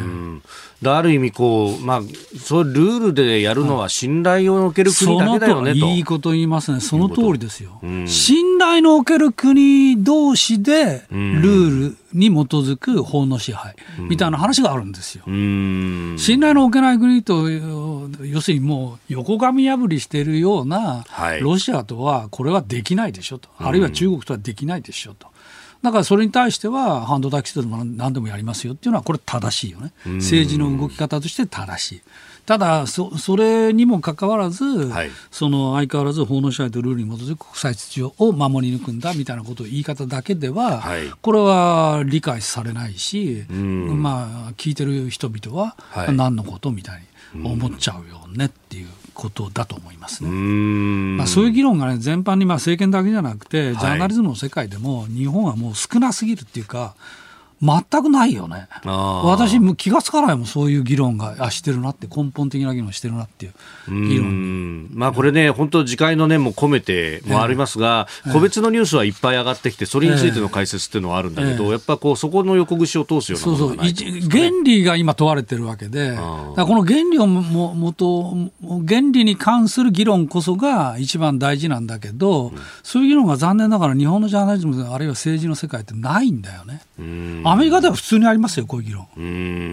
[0.84, 2.02] ある意味こう、まあ、
[2.38, 5.86] そうルールでやるのは信頼をおける国だけだよねと。
[5.86, 7.80] いいこと言いますね、その通りですよ。
[8.06, 15.24] 信頼のおける国同士でルールに基づく法の支配みたいな話があるんですよ。
[15.26, 21.04] 信頼のおけない国と、要するにもう横紙破りしているような
[21.40, 25.28] ロシアとはこれはできないでしょと、あるいは中国とはできないでしょと。
[25.86, 29.92] だからそれに対しては半導体規制でも何でもやりますよっていうのはこれ正しいよね。
[30.04, 32.02] 政治の動き方として正しい。
[32.44, 45.76] ただそ、それにもかかわらず、はい、その相変わらず法の支配とルールに基づく国際秩序を守り抜くんだみたいなことを言い方だけでは、はい、これは理解されないし、まあ、聞いてる人々は
[46.10, 48.88] 何のことみたいに思っちゃうよねっていう。
[49.16, 50.30] ことだと思いますね。
[50.30, 56.94] まあ、そういう議論が、ね、全般にまあ政権だけじゃなくて、ジャーナリズムの世界でも、日本はもう少なすぎるっていうか、
[57.62, 58.68] 全くないよね。
[58.84, 63.54] 私も気がつかないもん、そういう議論があしてるなって、根本的な議論してるなっていう
[63.88, 78.36] 議論まあ、これね、本当、次回の念も込めてもありますが、えー、個別のニュースはいっぱい上がってきて、それについての解説っていうのはあるんだけど、えー、やっぱこうそこの横串を通すようなものがない、ね、そうそう原理が今問われてるわけで、この原理をももと、
[78.86, 86.82] 原理に関する議論こそが一番大事なんだけど、うん、そういう議論が残念ながら日本のジャーナリズム、あるいは政治の世界ってないんだよね。
[87.48, 89.06] アメリカでは普通にありますよ、こういう議論。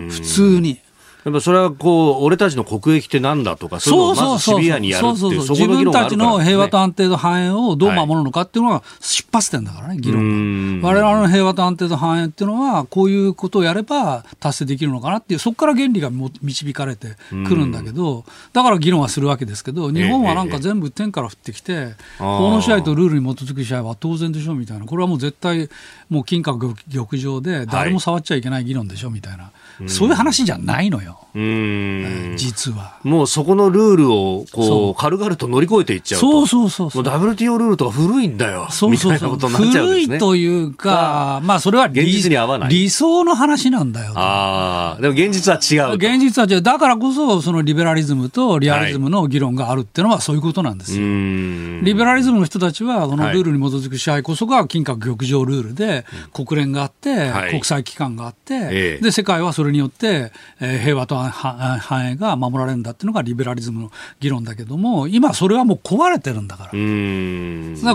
[0.10, 0.80] 普通に。
[1.26, 10.82] やっぱそれはこう、俺たちの国益ってなんだとか、そういうのをまずシビアにやるっていう、自分たちの平和と安定と繁栄をどう守るのかっていうのが出発点だからね、議論。
[10.82, 10.90] が。
[10.90, 25.70] 我々の平和と安定と繁栄っていうのは、こういうことをやれば達成できるのかなっていう、そこから原理が導かれてくるんだけど、だから議論はするわけですけど、日本はなんか全部天から降ってきて、法の支配とルールに基づく支配は当然でしょみたいな、これはもう絶対、
[26.10, 29.52] もう金閣玉上で、誰も触っちゃいけない議論でしょみたいな。
[29.88, 32.34] そういう話じゃないのよ、うん。
[32.38, 32.98] 実は。
[33.04, 37.04] もうそこのルールをこう軽々と乗り越えていっちゃうと、そうそうそうそう。
[37.04, 38.68] WTO ルールとか古いんだよ。
[38.70, 39.38] そうそうそう。
[39.38, 42.70] 古いというか、まあ、それは現実に合わない。
[42.70, 51.00] 理想の話なんだよあでも現実は違う現実は違う、だからこそ、そのリベラリズムとリアリズムの議論があるっていうのは、そういうことなんですよ。
[51.00, 66.69] リベラリズムの人たちは、このルールに基づく支配こそが金閣玉上ルールで、国連があって、国際機関があって、で世界はそれによって、えー、平和と繁栄が守られるんだっていうのがリベラリズムの議論だけども、今、それはもう壊れてるんだから。
[66.71, 66.80] から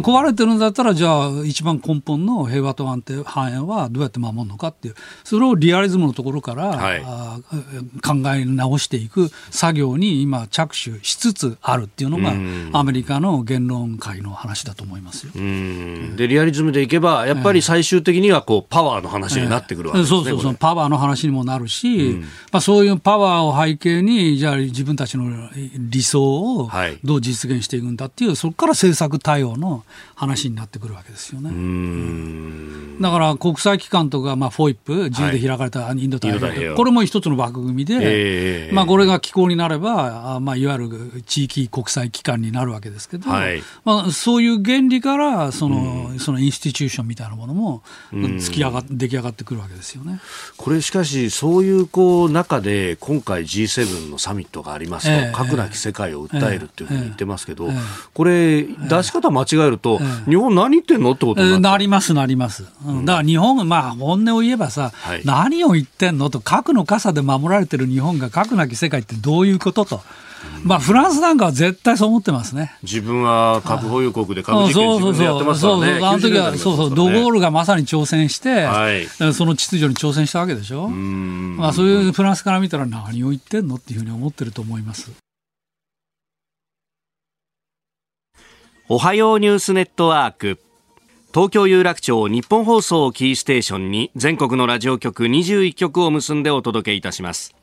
[0.01, 12.33] 壊れてるんだったら、じゃあ、一番根本の平和と安定繁栄はどうやって守るのかっていう、それをリアリズムのところから、はい、考え直していく作業に今、着手しつつあるっていうのが、
[12.79, 15.33] アメリカの言論会の話だと思いますよ。
[16.17, 20.19] で、リアリズムでいけば、やっぱり最終的にはこうパワーの話になってくるわけですね。
[20.19, 26.71] そうそうそう、パワーの話にもなるし、うん、まあ、そういうパワーを背景に、じゃあ自分たちの理想を
[27.05, 31.51] どう実現していくんだっていう、そこから政策対応の話になってくるわけですよね。
[33.01, 47.83] だから国際機関とか、まあ、フォイップ、自由で開かれたインド太平洋、これも一つの枠組みで、えー、まあ、これが機構になれば、まあ、いわゆる地域国際機関になるわけですけど、はい、まあ、そういう原理からその、そのインスティチューションみたいなものも、
[48.13, 50.21] 突き上が出来上がってくるわけですよね。
[50.57, 57.75] これしかし、そういうこう中で、今回 G7 のサミットがありますと、えー、核なき世界を訴えるっていうふうに言ってますけど、えー、
[58.15, 62.65] これ、出し方間違えると、日本何言ってんのってことになります、なります。
[62.87, 70.01] うん、だから日本、まあ、本音を言えばさ、はい、何を言ってんのと、核の傘で守られてる日本が核なき世界ってどういうことと。
[70.65, 72.77] まあ、フランスなんかは絶対そう思ってますね。
[72.83, 75.81] 自分は核保有国で核実験自分でやってますからね。
[75.87, 80.89] そうそうあの時は、そうそう、ドゴールがまさに挑戦して、はい、その秩序に挑戦したわけでしょ？
[80.89, 85.11] まあ、そういうフランスから見たら何を言ってんのっていうふうに思ってると思います。
[88.89, 90.59] おはようニュースネットワーク。
[91.35, 97.55] 東京有楽町日本放送キーステーションに全国のラジオ局21局を結んでお届けいたします。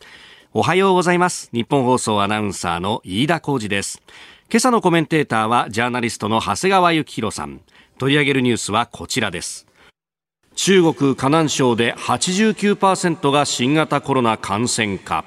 [0.58, 1.50] おはようございます。
[1.52, 4.02] 日本放送アナウンサーの飯田浩二です。
[4.50, 7.60] 今朝のコメンテーターはジャーナリストの長谷川幸宏さん。
[7.98, 9.68] 取り上げるニュースはこちらです。
[10.56, 15.26] 中国河南省で89%が新型コロナ感染か。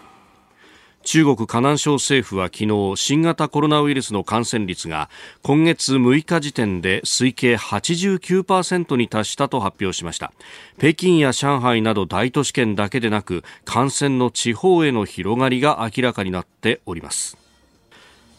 [1.08, 5.08] 中国河南省政府は昨日新型コロナウイルスの感染率が
[5.42, 10.34] 今月6日時点で推計89%に達したと発表しました。
[10.76, 17.38] 北京や上海など大都市圏だけでなく感染の地方への広がりが明らかになっております。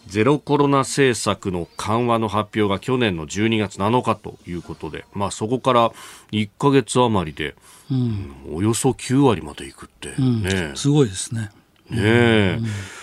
[0.06, 5.92] ゼロコロナ政策の緩和の発表が去年の12月7日ということで、まあ、そこから
[6.34, 7.56] 1か月余りで、
[7.90, 11.50] うん、およそ9割までいくってね、うん、すごいですね。
[11.90, 12.60] ねえ。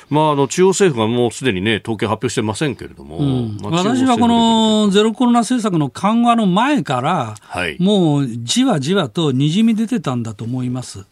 [0.08, 11.04] まあ、あの中央政府がもうすでにね、統計発表してませんけれども、うん、まあ、私はこのゼロコロナ政策の緩和の前から、はい、もうじわじわとにじみ出てたんだと思います。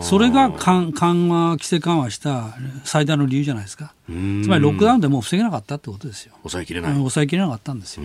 [0.00, 0.92] それが緩
[1.28, 3.92] 和、規制緩和した最大の理由じゃないですか。
[4.06, 4.12] つ
[4.48, 6.32] まりロックダウンでもう防げなかったってことですよ。
[6.38, 6.94] 抑えきれない。
[6.94, 8.04] 抑えきれなかったんですよ。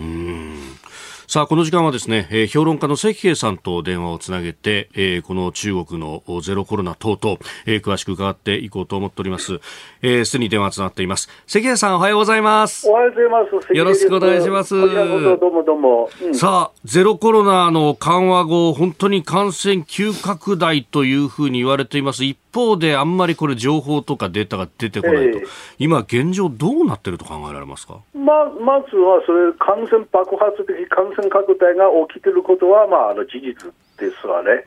[1.26, 9.60] さあ、この時間はですね、えー、評論家の関平さんと電話をつなげて、えー、この中国のゼロコロナ等々、えー、詳しく伺っていこうと思っております。
[10.02, 11.30] えー、すでに電話つながっています。
[11.46, 12.88] 関平さん、おはようございます。
[12.88, 13.74] おはようございます。
[13.74, 14.74] よろしくお願いします。
[14.74, 22.24] どうもどうも、うん、さあ、ゼロコロナの緩和後、本当に感染急拡大というふうに言われています。
[22.24, 25.46] 一方で、あんまりこれ情報とかデータが出てこないと、えー、
[25.78, 28.00] 今現状どうなってると考えられますか？
[28.14, 34.64] ままずは、それ、感染爆発的感染拡大が起きてることは、まあ、あの事実ですわね。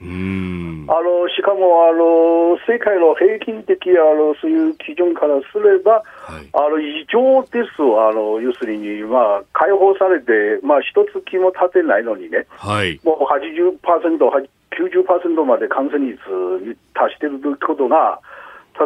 [0.89, 16.17] あのしかもあの世界の平均的あのそういう基準からすれば、はい、あの異常ですあの要するに、まあ、解放されて、まあ一月も経てないのにね、はい、もう80%、90%まで感染率
[16.65, 18.19] に達しているということが、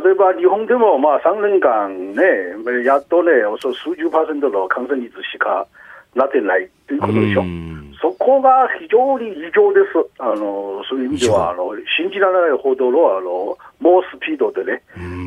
[0.04, 5.68] 例えば日本でもまあ3年間ね、やっとね、数十パーセントの感染率しか
[6.16, 7.44] なってないということでしょ。
[8.02, 10.10] そこが非常に異常です。
[10.18, 11.70] あのそういう意味ではあの
[12.00, 14.82] 信じられないほどのあの猛スピードでね、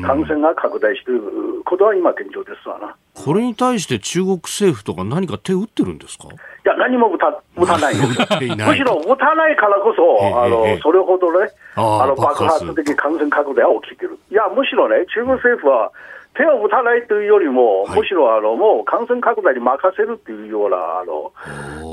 [0.05, 1.21] 感染が拡大している
[1.63, 2.95] ことは今現状ですわな。
[3.13, 6.27] これに対して中国政府とか何か手を打ってるんですか？
[6.65, 8.07] いや、何も打た打たないです。
[8.09, 14.17] むしろ打たないからこそ、あのそれほどね、あの爆発的感染拡大は起きてる。
[14.31, 15.91] いや、むしろね、中国政府は、
[16.35, 21.31] 手を打たないというよりも、はい、むしろあのもう感染拡大に任せるというようなあの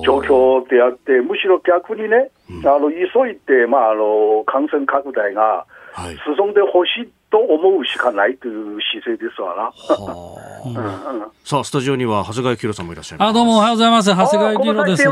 [0.03, 2.97] 状況であって、むしろ逆にね、うん、あの急
[3.31, 5.67] いで、まあ、あの感染拡大が
[6.27, 9.73] 進んでほしいと思うしかないという姿勢ですわな。
[11.45, 13.29] さあ、スタジオには長谷川幸さんもいらっしゃいます。
[13.31, 14.11] あ、どうもおはようございます。
[14.11, 15.03] 長谷川幸です。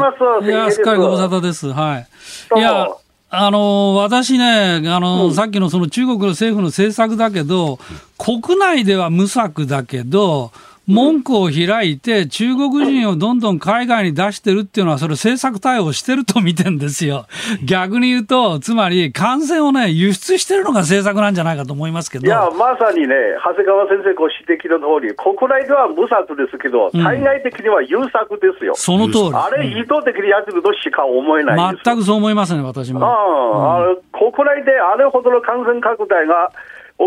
[0.47, 1.73] いや、すっかりご無沙汰です。
[1.73, 1.99] は
[2.55, 2.59] い。
[2.59, 2.89] いや、
[3.31, 7.79] あの私ね、あの、うん、さっきのその中国の政府の政策だけど、
[8.19, 10.53] 国内では無策だけど、
[10.91, 17.27] 門戸を開いて、中国人をどんどん海外に出してるっていうのは、それ政策対応してると見てんですよ。
[17.65, 22.27] 逆に言うと、つまり感染をね、輸出してるのが政策なんじゃないかと思いますけど。
[22.27, 23.15] いや、まさにね、
[23.45, 28.75] 長谷川先生ご指摘の通り、国内では無策ですけど、対外的には有策ですよ。
[28.75, 29.35] その通り。
[29.35, 33.01] あれ、意図的にやってるとしか思えない全くそう思いますね、私も。
[33.07, 36.51] あ、うん、あ国内であれほどの感染拡大が、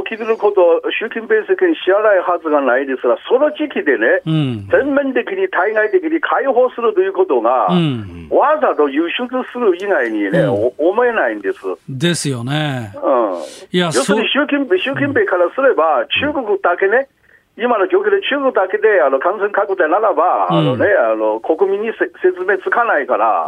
[0.01, 11.59] 起きてること、習近平政権知らないはずがないですが、その時期でね、うん、全面的に対外的に解放するということが、うん、わざと輸出する以外にね、うん、思えないんです。
[11.87, 12.91] ですよね。
[12.97, 17.07] うん、いや要するに習近平習近平からすれば、中国だけね、
[17.55, 23.45] 今の状況で中国だけであの感染拡大ならば、あのね、あの国民に説明つかないから、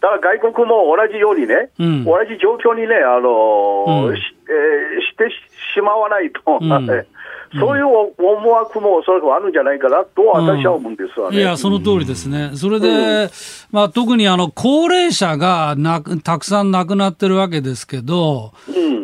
[0.00, 5.30] だから外国も同じようにね、うん、同じ状況にね、あの、うん、しえー、して
[5.74, 7.06] しまわないと、うん、
[7.58, 7.86] そういう
[8.18, 12.50] 思惑もおそらくあるんじゃないかなと私は思うんですわ、ね、いや、その通りですね。
[12.54, 13.30] それで、
[13.70, 18.52] まあ、特にあの高齢者がなたくさん亡くなってるわけですけど、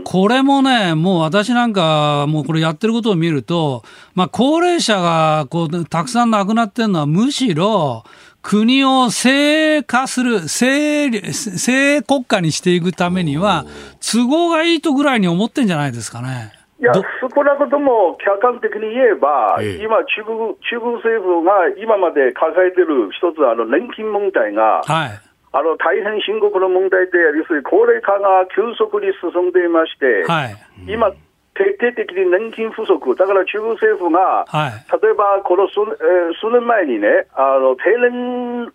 [0.05, 3.85] これもね、もう私なんか、もうこれやってることを見ると、
[4.15, 8.05] まあ、高齢者がこうたくさん亡くなってるのは、むしろ、
[8.47, 13.65] 国を正化する、正、正国家にしていくためには、
[13.99, 16.53] 都合がいいとぐらいに思ってんじゃないですかね。
[16.79, 25.21] いや、少なくとも客観的に言えば、ええ、今中国、中国政府が今まで抱えてる一つ、あの年金問題が、はい、
[25.51, 30.55] あの大変深刻な問題で、要するに高齢化が急速に進んでいまして、はい、
[30.87, 31.11] 今、
[31.57, 38.73] 徹底的に年金不足、だから中国政府が、はい、例えばこの数,、えー、数年前にね、あの定年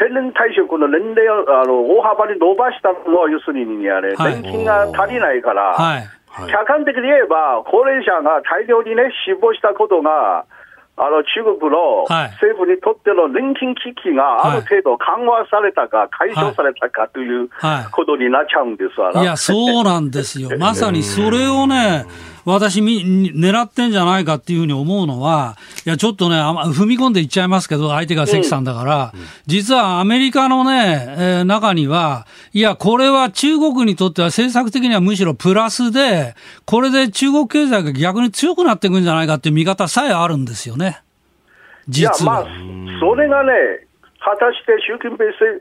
[0.00, 6.08] 定年退職の年齢をあの大幅に伸ばしたのは、要するにあれ、はい、年金が足りないから、はい、
[6.48, 10.46] 客観的に言えば、高齢者が大量にね、死亡したことが、
[11.00, 17.48] あの中国の政府にとっての年金危機がある程度緩和されたか、解消されたかという
[17.90, 20.50] ことになっちゃうんですわいや、そうなんですよ。
[20.58, 22.04] まさにそれをね、
[22.44, 36.34] 私み、狙ってんじゃないかっていうふうに思うのは、いや、ちょっとね、踏み込んでいっちゃいますけど、相手が関さんだから、うん、実はアメリカのね、えー、中には、いや、これは中国にとっては政策的にはむしろプラスで、
[36.64, 41.02] これで中国経済が逆に強くなっていくんじゃないかっていう見方さえあるんですよね。
[41.88, 42.42] 実は。
[42.42, 43.52] いや、まあ、それがね、
[44.20, 45.60] 果たして習近平政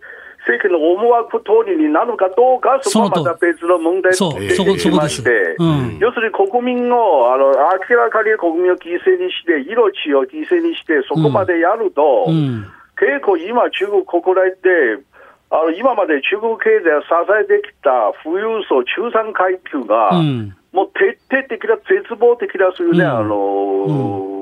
[0.50, 5.56] 政権の思惑通りになるかどうか、そこはまた別の問題と出てきまして、
[6.00, 12.66] 要するに国民をあの明らかに国民を犠牲にして、命を犠牲にして、そこまでやると、うん、
[12.98, 15.06] 結構今、中国国内で、
[15.52, 17.08] あの今まで中国経済を支
[17.42, 24.39] えてきた富裕層、中産階級が、うん、もう徹底的な、絶望的な、そういうね、うん、あの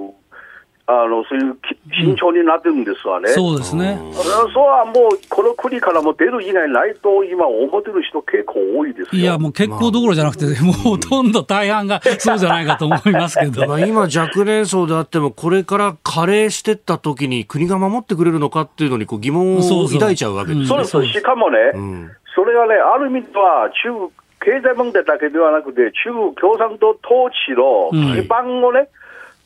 [0.90, 1.58] あのそういう
[2.00, 3.28] 慎重になってるんですわね。
[3.28, 4.00] そうですね。
[4.14, 13.68] そうはもう、この国からも出る以外ないと、今、思ってる人、結構多いですいや、もう結構どころじゃなくて、もうほとんど大半がそうじゃないかと思いますけど。
[13.68, 20.68] まあ今、若年層であっても、これから加齢してった時に、国が守ってくれるのかっていうのにこう疑問を抱いちゃうわけですね。
[20.86, 24.10] そうです、しかもね、うん、それはね、ある意味では、中国
[24.40, 28.88] 経済問題だけではなくて、中国共産党統治の基盤をね、うん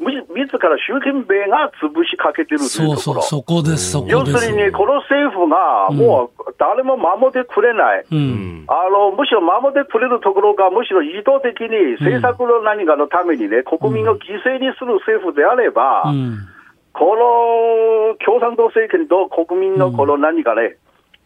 [0.02, 2.96] 自ら習近平が潰しかけてるというところ。
[2.98, 8.06] そうそう、そこです、そこ要するに、この政府がもう誰も守ってくれない。
[8.12, 16.48] うん、あの、むしろ守ってくれるところが、むしろ意図的に政策の何かのためにね、国民を犠牲にする政府であれば、うん、
[16.94, 20.78] この共産党政権と国民のこの何かね、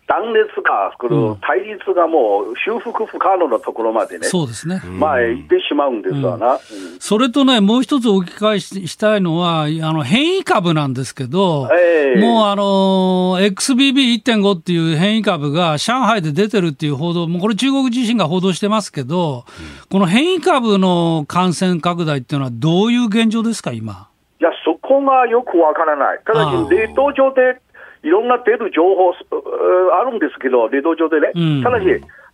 [0.08, 4.82] 断裂が、この対立がもう修復不可能なところまでね、そうですね。
[4.86, 6.54] まあ、行ってしまうんですわな。
[6.54, 6.60] うん、
[7.00, 19.46] それとね、もう一つお聞き返したいのは、あの、変異株なんですけど、えー、もうあの、XBB1.5 っていう変異株が上海で出てるっていう報道、もうこれ中国自身が報道してますけど、
[19.90, 24.10] この変異株の感染拡大っていうのはどういう現状ですか、今？
[24.40, 26.20] いや、そこがよくわからない。
[26.26, 27.60] ただし、冷凍上で
[28.06, 31.86] いろんな出る情報あるんですけど、レド上でね、うん、ただし、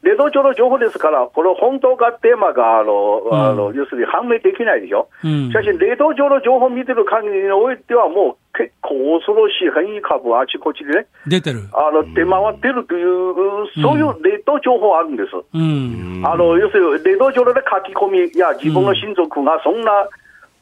[0.04, 11.64] レド上の情報ですから、これ、本当かテーマがあの、うん、あの要するに判明できないでしょ、うん、しかし、レド上の情報を見てる限りにおいては、もう結構恐ろしい変異株、あちこちでね、出てる。
[11.72, 15.32] あの出回ってるという、そういうレッド情報あるんです。
[15.32, 20.10] あの要するに、レド上で書き込みや自分の親族がそんな、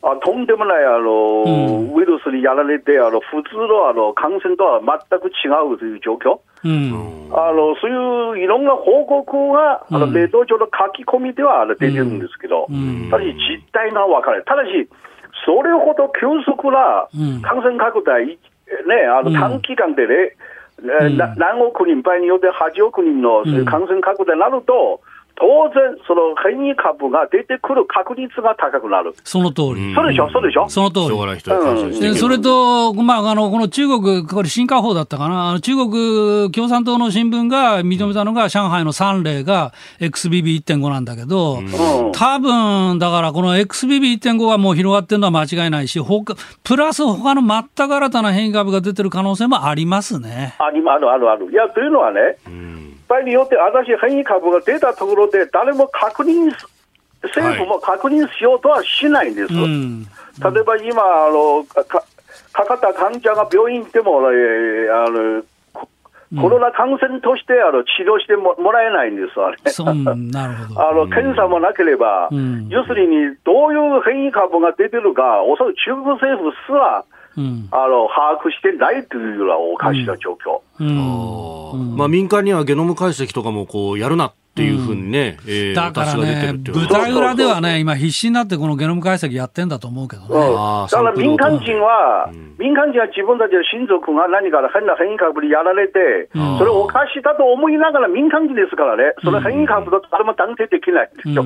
[0.01, 12.67] あとんでもないあの、うん、ウイルスにやられて、あの普通のあの感染とは全く違うという状況、うん、あのそういういろんな報告が、あの冷凍上の書き込みでは出てるんですけど、
[13.11, 14.45] ただし実態が分からない。
[14.45, 14.87] ただし、
[15.45, 17.07] それほど急速な
[17.43, 18.39] 感染拡大、ね、
[19.11, 20.35] あの短期間でね、
[21.35, 25.01] 何億人、場合によって8億人の感染拡大になると、
[25.39, 29.13] 当然、その変異株が出てくる確率が高くなる。
[29.23, 29.93] その通り。
[29.95, 30.67] そうでしょ、そうでしょ？
[30.69, 30.99] その通
[32.01, 32.07] り。
[32.07, 39.71] うん、それと、まあ、あの、この中国、これ新華報だったかな、中国共産党の新聞が認めたのが、上海の3例が
[40.01, 50.55] XBB1.5 なんだけど、うん、多分、だからこの XBB1.5 がもう広がってるのは間違いないし、他プラス他の全く新たな変異株が出てる可能性もありますね。
[50.59, 51.51] ありあるあるある。
[51.51, 56.51] いや、というのはね、うん場合によって新しい変異株が出たところで誰も確認、
[57.23, 59.53] 政府も確認しようとはしないんです。
[59.53, 61.83] はい、例えば今あのか、
[62.53, 65.43] かかった患者が病院行っても、えー、あの
[66.37, 69.57] コロナ感染としてあの治療してももらえないんです、あれ。
[70.15, 70.81] なるほど。
[70.87, 77.03] あの、検査もなければ、うん、要するにどういう変異株が出てるか、おそらく中国政府すら、
[77.39, 80.59] うん、あの把握してないというようなおかしな状況。
[80.77, 90.27] うん、まあ、民間にはゲノム解析とかもこうやるなっていうふうにね、うん、えー、だからね、舞台裏ではね、今、必死になってこのゲノム解析やってんだと思うけどね。
[90.27, 90.35] う。
[90.35, 101.45] ん、だから民間人は、うん、民間人は自分たちの親族が何か変な変異株にやられて、それおかしいだと思いながら民間人ですからね、その変異株だと誰も断定できないですよ。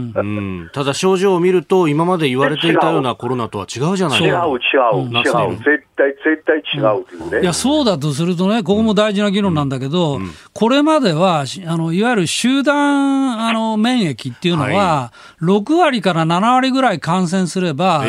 [0.73, 4.45] ただ症状を見ると、今まで言われていたようなコロナとは違うじゃないですか。
[4.45, 5.83] 違う、違う、違う。
[5.95, 7.41] 絶対、絶対違うというね。
[7.41, 10.19] いや、そうだとするとね、ここも大事な議論なんだけど、
[10.53, 18.05] これまでは、あの、いわゆる集団、あの、免疫っていうのは、6割から7割ぐらい感染すれば、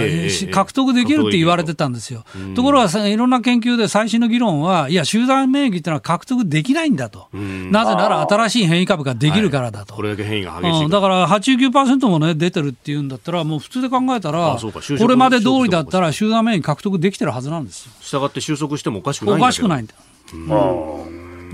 [0.51, 2.25] 獲得できるって言われてたんですよ。
[2.55, 7.29] ところが、いろんな研究で最新の議論は、いや、集団免疫っていうのは獲得できないんだと。
[7.33, 9.95] なぜなら新しい変異株ができるからだと。
[9.95, 10.91] これだけ変異が激しい。
[10.91, 14.57] だから89%もね、出てるっていうんだったら、もう普通で考えたら、
[14.99, 17.74] これまで通りだったら集団免疫獲得できてるはずなんですよ。
[17.75, 19.95] したがって収束してもおかしくないんだおかしくないんだ。
[20.33, 21.04] うん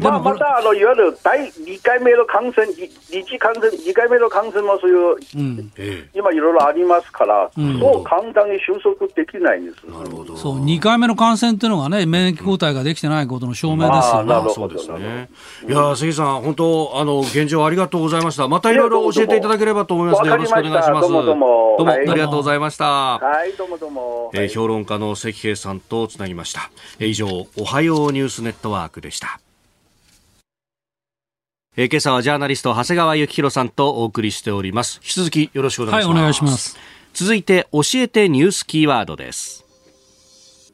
[0.01, 5.73] まあ、またあのいわゆる第2回目の感染、2次感染、2回目の感染もそういう、うん、
[6.15, 9.85] 今、いろいろありますから、うん、そう簡単に収束できないんです。
[9.85, 14.55] なるほどそう2回目の感染っていうのがね、免疫抗体ができてないことの証明ですよね。
[14.55, 15.29] そうですね。
[15.69, 18.49] いや関さん、本当、あの現状ありがとうございました。
[18.49, 21.09] またいろいろ教えていただければと思いますよろしくお願いします。
[21.09, 21.77] どうもどうも。
[21.79, 23.19] どうも、ありがとうございました。
[23.19, 24.31] はい、どうもどうも。
[24.35, 26.71] えー、評論家の関平さんとつなぎました。
[26.99, 27.27] えー、以上、
[27.59, 29.41] おはようニュースネットワークでした。
[31.77, 34.97] えー、今朝はジャーナリスト長谷川幸宏さんとお送りしております。
[35.05, 36.77] 引き続きよろしくお願いします、はい、お願いします。
[37.15, 39.65] 続いて教えてニュースキーワードです。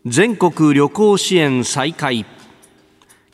[0.06, 2.24] 全国旅行支援再開。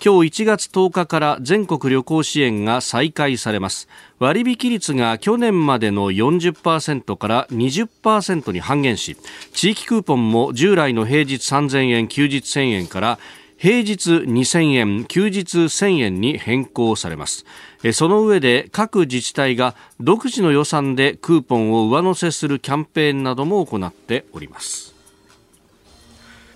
[0.04, 3.86] 今日1月10日から全国旅行支援が再開されます。
[4.18, 9.16] 割引率が去年までの40%から20%に半減し
[9.52, 13.20] 地域クーポンも従来の平日3000円休日1000円から
[13.62, 17.46] 平日2000円休日1000円に変更されます。
[17.92, 24.91] その上で各自治体が独自の予算でクーポンを上乗せするキャンペーンなども行っております。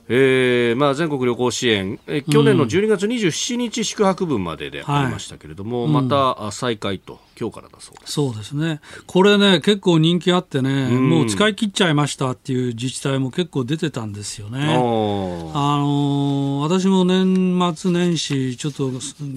[0.08, 8.12] えーまあ、全国旅行支援、え去年の12月27日宿泊分まででありましたけれども、うん、また再開と、今日からだそうです。
[8.12, 14.74] そうですね、これね、結構人気あってね、うん、もう使い切っちゃいましたっていう自治体も結構出てたんですよね。
[14.74, 18.92] あの私も年末年始、ちょっと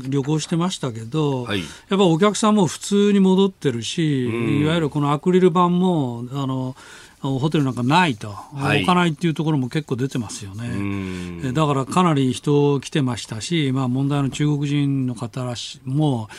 [0.08, 1.66] 旅行してましたけど、はい、や
[1.96, 6.76] っぱお客さんも普通に戻ってるし、うん、いわゆるこのアクリル板も、あの
[7.22, 11.52] ホテルなんかないと、はい、置かないっていうところも結構出てますよね。
[11.52, 16.30] だからかなり人来てましたし、まあ、問題の中国人の方らしも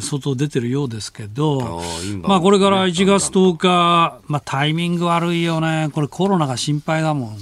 [0.00, 1.82] 相当出てるようですけど、
[2.22, 7.38] まあ、これから1月10日、まあ、タイミング悪いよね、これコロナが心配だもん。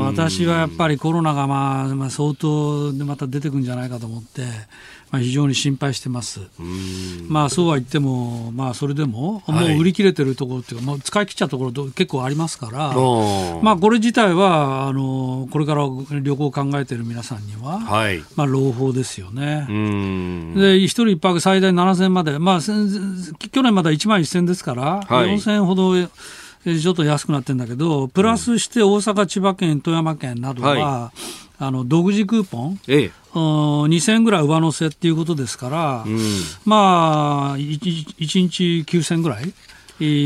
[0.00, 4.42] 私はやっぱりコロナがまあ、まあ、相当でまた出てくるんじゃないかと思って、
[5.14, 6.40] まあ、非常に心配してます。
[7.28, 12.92] まあそうは言っても、まあそれでも、もう売り切れてるところっていうか、もう使い切っちゃうところ結構ありますから、
[13.62, 15.82] まあこれ自体は、あの、これから
[16.20, 19.68] 旅行を考えている皆さんには、はい、まあ朗報ですよね。
[20.56, 31.18] で、一人一泊最大7000まで、まあ去年まだ1万1000ですから、はい、4000円ほど、ちょっと安くなってるんだけど、プラスして大阪、千葉県、富山県などは、はい、
[31.58, 36.18] あの独自クーポン、ええ、2000円ぐらい上乗せっていうことですから、うん、
[36.64, 37.78] まあ1、
[38.18, 39.52] 1日9000円ぐらい、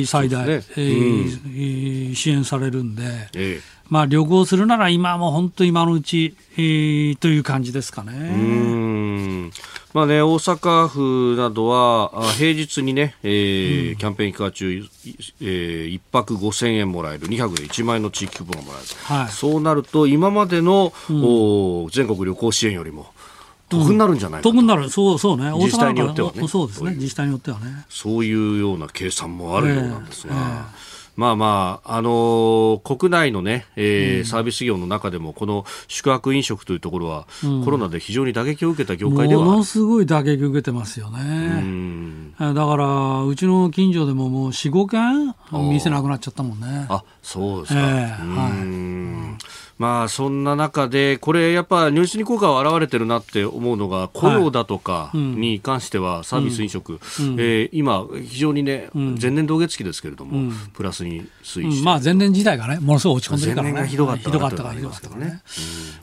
[0.06, 0.62] 最大、ね。
[0.76, 3.02] えー、うん、支援されるんで、
[3.34, 9.50] ええ、まあ、旅行するなら今も本当、今のうち、えー、という感じですかね。
[9.94, 14.70] まあね、大阪府などは平日にね、えー、うん、キャンペーン期間中、
[15.40, 21.12] えー、1泊5000円もらえる、2泊で1万円の地域クーポンがもらえる、はい、そうなると今までの、う
[21.86, 23.06] ん、全国旅行支援よりも
[23.70, 27.86] 得になるんじゃないか、うん、得になる、そうそうね、自治体によってはね、そうですね、自治体によってはね。
[27.88, 30.34] そういうような計算もあるようなんですが。
[30.34, 30.87] えーえー
[31.18, 39.44] まあまあ、あのー、国内のね、えー、うん、サービス業の中でも、この宿泊飲食というところは、うん、コロナで非常に打撃を受けた業界では。
[39.44, 42.30] ものすごい打撃を受けてますよね。
[42.38, 45.34] だから、うちの近所でももう4、5軒、
[45.72, 46.86] 店なくなっちゃったもんね。
[46.88, 47.80] あそうですか。
[47.80, 56.98] えー、はいまあそんな中で、これやっぱ入手に効果は現れてるなって思うのが、雇用だとかに関してはサービス飲食、うん、
[57.38, 63.88] えー、今、非常にね、前年同月期ですけれども、プラスに推移して、まあ前年自体がね、ものすごい落ち込んでるからね。
[63.88, 65.42] ひどかったかったからひどかったからね。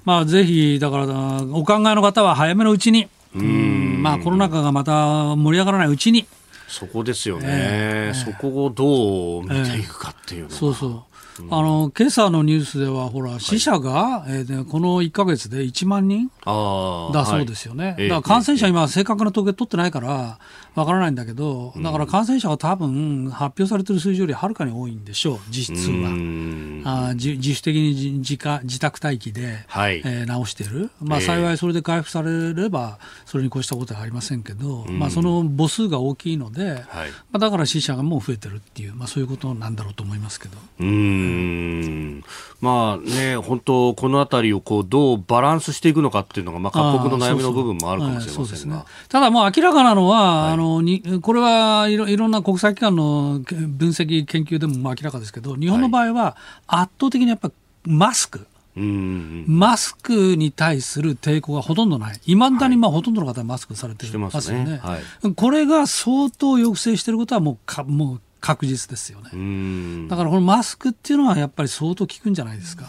[0.05, 4.01] まあぜひ、だから、お考えの方は早めのうちに、うん。
[4.01, 6.25] まあコロナ禍がまた盛り上がらないうちに、
[6.67, 11.14] そこですよね、えー、そこをどう見ていくかっていうのは、えー、そうそう
[11.49, 16.29] あの今朝のニュースでは、ほら、死者が、はい、えー、この1か月で1万人
[17.13, 20.39] だそうですよね、はい、だから感染者、今、正確な統計取ってないから、
[20.75, 26.09] わからないんだけど、だから感染者は多分発表されている数字よりはるかに多いんでしょう、実質は。
[26.87, 36.85] あ自自主的に自家自宅待機で、はい、えー、治している、まあ、幸いそれで回復されれば、それに越したことはありませんけど、まあ、その母数が大きいので、はい、ま
[37.33, 40.57] あ、だから死者がもう増えてるっていう、まあ、そういうことなんだろうと思いますけど。
[40.79, 42.23] うん
[42.65, 56.35] まあね、本当、このあたりをこうどうバランスしていくのかっていうのが、まあ、各国の悩みの部分もあるかもしれませんが、ただ、もう明らかなのは、はい、あのにこれはいろいろんな国際機関の分析、研究でも明らかですけど、日本の場合は
[56.65, 57.51] 圧倒的にやっぱ
[57.83, 58.47] マスク。
[58.77, 64.77] マスクに対する抵抗がほとんどない、いまだにまあほとんどの方はマスクされてますよね、ね。
[64.83, 70.07] はい、これが相当抑制していることはもうかもう確実ですよね。
[70.07, 72.85] だからこのマスクっていうのはやっぱり相当効くんじゃないですか。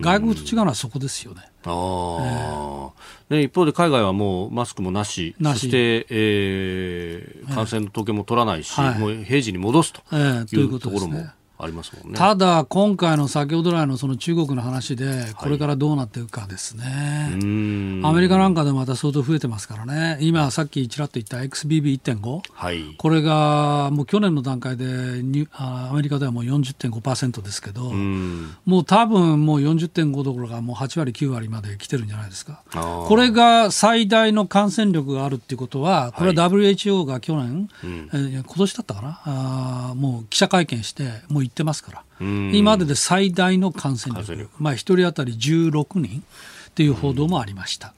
[0.00, 1.42] 外国と違うのはそこですよね。
[1.64, 2.90] あ
[3.30, 11.26] えー、一方で海外はもうマスクもなし、なしそして、えー、感染の統計も取らないし、えー、もう平時に戻すというところも。
[11.62, 12.18] ありますもんね。
[12.18, 32.62] ただ、今回の先ほど来のその中国の話で、これからどうなっていくかですね、はい、アメリカなんかでまた相当増えてますからね、今、さっきちらっと言った XBB1.5、はい、これがもう去年の段階でにアメリカではもう40.5%ですけど、もう多分もう40.5どころか、もう8割、9割まで来てるんじゃないですか。
[32.72, 39.20] これが最大の感染力があるっていうことは、これは WHO が去年、はい、えー、今年だったかな？
[39.24, 46.22] あ、もう記者会見して、もうってますから、今までで最大の感染力、まあ、1人当たり16人。
[46.70, 47.92] っていう報道もありました。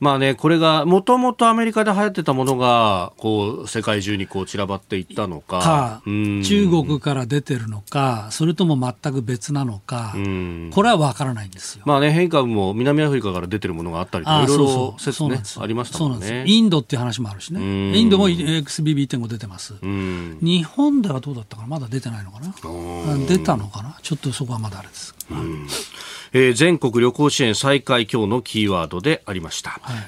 [0.00, 5.52] まあね、これがもともとアメリカで流行ってたものがこう世界中にこう散らばっていったのか。
[5.52, 10.14] か中国から出てるのかそれとも全く別なのか
[10.72, 11.84] これは分からないんですよ。
[11.86, 16.44] まあね変異株も南アフリカから出てるものがあったりといろいろ説ねありましたもんね。
[16.46, 17.60] インドっていう話もあるしね。
[17.96, 19.74] インドも XBB.5 出てます。
[19.82, 21.68] 日本ではどうだったかな？
[21.68, 22.54] まだ出てないのかな？
[23.26, 23.96] 出たのかな？
[24.02, 25.14] ちょっとそこはまだあれです。
[26.34, 29.70] えー、全国旅行支援再開今日のキーワードでありました。
[29.82, 30.06] はい。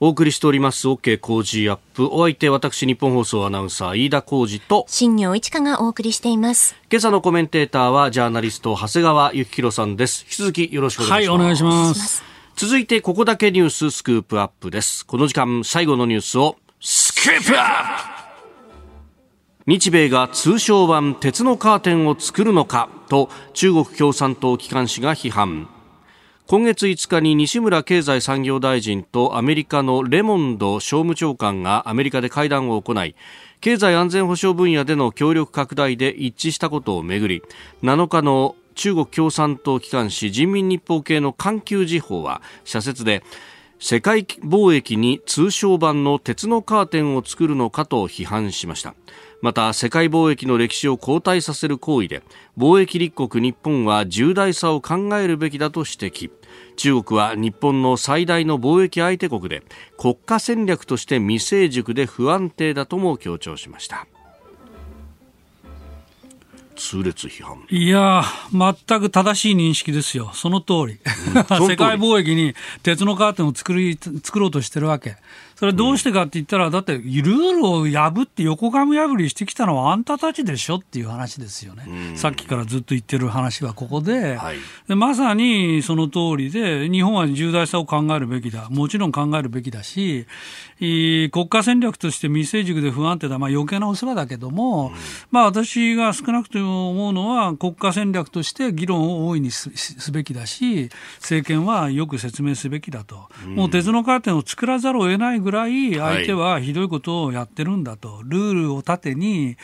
[0.00, 2.08] お送りしております OK 工事アップ。
[2.10, 6.76] お相手私日本放送アナウンサー飯田浩二と新業一華がお送りしています。
[6.90, 10.22] 今朝のコメンテーターはジャーナリスト長谷川幸宏さんです。
[10.22, 12.22] 引き続きよろしくお願いします、はい、お願いします。
[12.56, 15.04] 続いてここだけニューススクープアップです。
[15.04, 18.17] この時間最後のニュースをスクープアップ
[19.68, 25.68] 日米が通商版鉄のカーテンを作るのかと中国共産党機関紙が批判。
[26.46, 33.14] 今月5日に西村経済産業大臣とアメリカのレモンド商務長官がアメリカで会談を行い
[33.60, 37.42] 経済安全保障分野での協力拡大で一致したことをめぐり
[37.82, 43.22] 7日の中国共産党機関紙人民日報系の環球時報は社説で
[43.80, 48.94] 世界貿易に通商版の鉄のカーテンを作るのかと批判しました。
[49.40, 52.22] また世界貿易の歴史を後退させる行為で
[52.56, 56.30] 貿易立国日本は重大さを考えるべきだと指摘。
[56.76, 59.62] 中国は日本の最大の貿易相手国で
[59.96, 64.06] 国家戦略として未成熟で不安定だとも強調しました。
[66.78, 67.64] 痛烈批判。
[67.68, 68.22] いや
[68.52, 70.98] 全く正しい認識ですよ、その通り、
[71.58, 75.16] うん、 世界貿易に鉄のカーテンを作り作ろうとしてるわけ、
[75.58, 82.14] それどうしてかって言ったら、だってルールを破って横髪破りしてきたのはあんたたちでしょっていう話ですよね。
[82.14, 84.56] さっきからずっと言ってる話はここで、はい、
[84.86, 88.68] でまさにその通りで、日本は重大さを考えるべきだ。
[88.70, 90.26] もちろん考えるべきだし、
[90.78, 93.40] 国家戦略として未成熟で不安定だ。
[93.40, 94.94] まあ余計なお世話だけども、うん、
[95.32, 99.70] まあ私が少なくと思うのは国家戦略として議論を大いにす
[100.12, 109.56] べきだし政権はよく説明すべきだと、うん、もう鉄のカーテンを作らざるを得ないぐらい相手はひどいことをやってるんだと、はい、ルールを盾に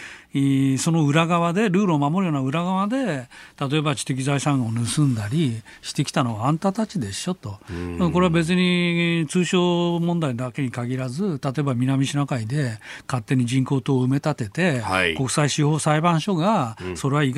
[0.79, 3.29] その裏側でルールを守るような裏側で
[3.61, 17.33] 例えば知的財産を盗んだりしてきたのはあんたたちでしょと、うん、これは別に通商問題だけに限らず例えば南シナ海で勝手に人工島を埋め立てて、はい、国際司法裁判所がそれはい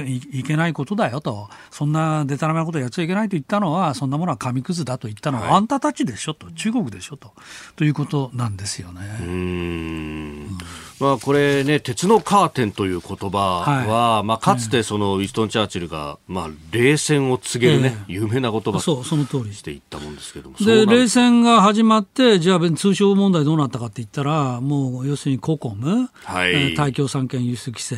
[0.45, 6.51] けないことだよと、そんなでたらめなことやっちゃいけないと言ったのはそんなものは紙くずだと言ったのは、はい、あんたたちでしょと。
[6.53, 7.33] 中国でしょと。
[7.77, 9.01] ということなんですよね。
[9.21, 10.59] うん。
[10.99, 19.57] まあ、これね、鉄のカーテンという言葉は、はい、まあ、かつてそのウィストン・チャーチルが、まあ、冷戦を告げるね、えー、有名な言葉そうその通り。
[19.57, 20.57] していったもんですけども。
[20.59, 26.53] で、冷戦が始まって、じゃあ、通商問題どうなったかって言ったら、もう要するにココム、はい。
[26.53, 27.97] えー、大共三権輸出規制、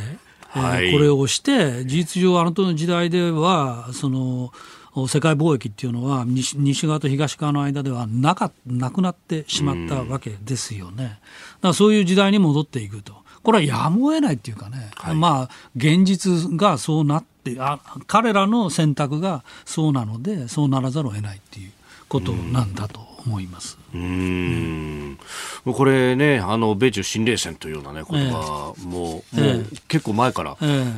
[0.49, 4.53] はい、これをして、事実上、あのの時代では、その、
[5.07, 11.05] 世界貿易っていうのは西西側と東側の間ではなかなくなってしまったわけですよね。
[11.05, 11.21] だか
[11.69, 13.28] らそういう時代に戻っていくと。
[13.49, 21.73] これはやむを得ないっていうかね、はい、まあ現実がそうなってあ彼らの選択がそうなのでそうならざるを得ないっていう
[22.11, 23.78] ことなんだと思います。
[23.95, 25.19] うん、
[25.65, 30.57] うん、これね、あの米中新冷戦というような、ね、言葉も,、えー、もう結構前から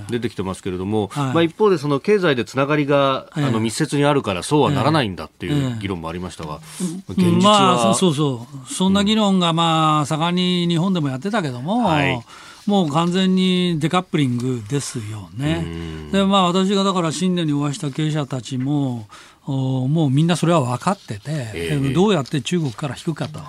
[0.08, 6.60] 出てきてますけれども、えー、まあ、一方でその経済でつながりが、あの密接にあるからそうはならないんだっていう議論もありましたが、
[7.08, 8.72] 現実は、まあ、そうそう。
[8.72, 11.84] そんな議論が、まあ、盛んに日本でもやってたけども。
[11.84, 12.24] はい。
[12.66, 15.66] もう完全にデカップリングですよね。
[16.12, 19.08] でまあ、私がだから新年にお会いした経営者たちも
[19.46, 23.40] もうみんなそれは分かってて、えー、どうやって中国から引くかと。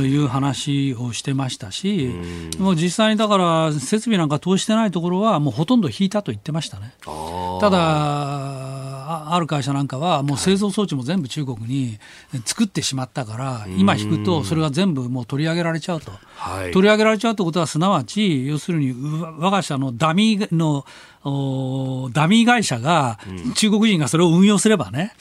[0.00, 2.10] いう話をしてましたし、
[2.58, 6.94] もう実際にだから設備なんか通してないところはもうほとんど引いたと言ってましたね。
[7.60, 11.98] ただある会社なんかはもう製造装置も全部中国に
[12.44, 18.94] 作ってしまったから、今引くとそれが全部もう取り上げられちゃうと、はい、取り上げられちゃうってことはすなわち要するに
[19.38, 20.84] 我が社のダミーの
[21.24, 23.18] ダミー会社が、
[23.54, 25.14] 中国人がそれを運用すればね、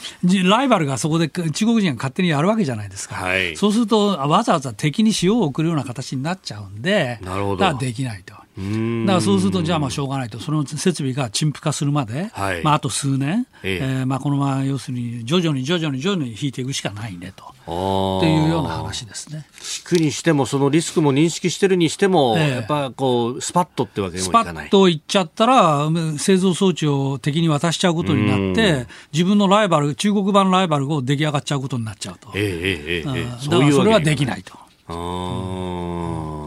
[0.44, 3.16] ライバルがそこで中国人が勝手にやるわけじゃないですか。
[3.16, 8.34] はい、そうすると、わざわざ敵に塩を送るような形になっちゃうんで、なるほどだからできないと。
[8.56, 13.86] だからそうすると、じゃあまあしょうがないと、その設備が陳腐化するまで、はい、まあ、あと数年、ええ。
[14.04, 17.46] ー、まあ、このまま要するに徐々に徐々に徐々に引いていくしかないねと。
[17.46, 19.48] っていうような話ですね。
[19.90, 24.54] 引くにしても、そのリスクも認識してるにしても、えー、やっぱこう、スパッとってわけにもいかない。
[24.54, 32.32] スパッといっちゃったら、製造装置を敵に渡しちゃうことになって、自分のライバル、中国版ライバルが出来上がっちゃうことになっちゃうと。
[32.36, 34.54] えー、えー、えー、だからそれはできないと。
[34.88, 36.43] あ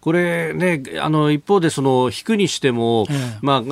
[0.00, 3.62] これね、あの一方でその引くにしても、ええ、まあ、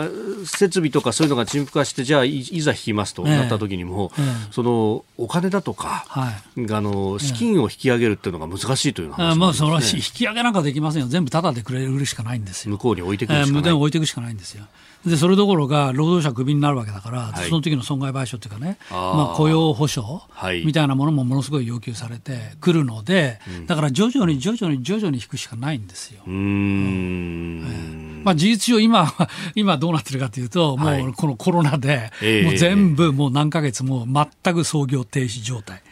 [0.44, 12.72] 設備とかそういうのが陳腐化して、じゃあいざ引きますとなった時にも、え、そのお金だとか、はい、あの資金を引き上げるっていうのが難しいという話、ね、まあ、それは引き上げなんかできませんよ、全部タダでくれるしかないんですよ。
[12.72, 13.50] 向こうに置いていくしかない。
[13.50, 14.64] 無駄に置いていくしかないんですよ。
[15.06, 20.20] でそれどころか労働者クビになるわけだから、はい、その時の損害賠償っていうかねまあ、雇用保障
[20.64, 26.22] みたいなものもものすごい要求されてくるので、だから徐々に徐々に徐々に引くしかないんですよ。
[26.26, 28.22] うん。
[28.24, 29.12] まあ、事実上今、
[29.54, 32.10] 今どうなってるかというと、もうこのコロナで、
[32.44, 35.82] もう全部もう何ヶ月も全く操業停止状態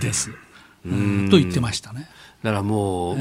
[0.00, 0.30] です。
[0.30, 2.08] と言ってましたね。
[2.44, 3.16] だからもう、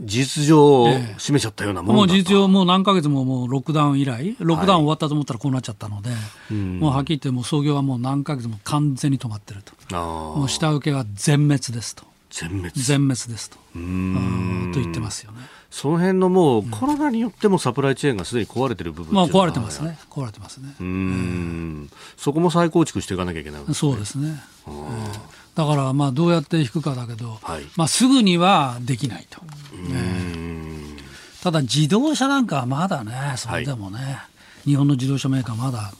[0.00, 0.84] 事実上、
[1.16, 6.16] 閉めちゃったようなもんもう事実上、もう何ヶ月ももうロックダウン以来、ロックダウン終わったと思ったらこうなっちゃったので、は
[6.50, 12.70] い、もうはっきり言って、もう創業はもう何ヶ月も完全に止まってると、もう下請けは全滅ですと、全滅。
[12.74, 13.56] 全滅ですと。
[13.76, 14.70] うん。
[14.74, 15.38] と言ってますよね。
[15.70, 20.74] その辺のもう、コロナによってもサプライチェーンがすでに壊れてる部分まあ、壊れてますね、壊れてますね。
[20.80, 24.38] うん、そこも再構築していかなきゃいけない、ね、そうですね。
[25.56, 29.48] だからまあどうやって引くかだけど、はい、まあ、すぐにはできないと、ね、
[31.42, 34.04] ただ自動車なんかはまだねそれでもね、は
[34.66, 35.92] い、日本の自動車メーカーまだ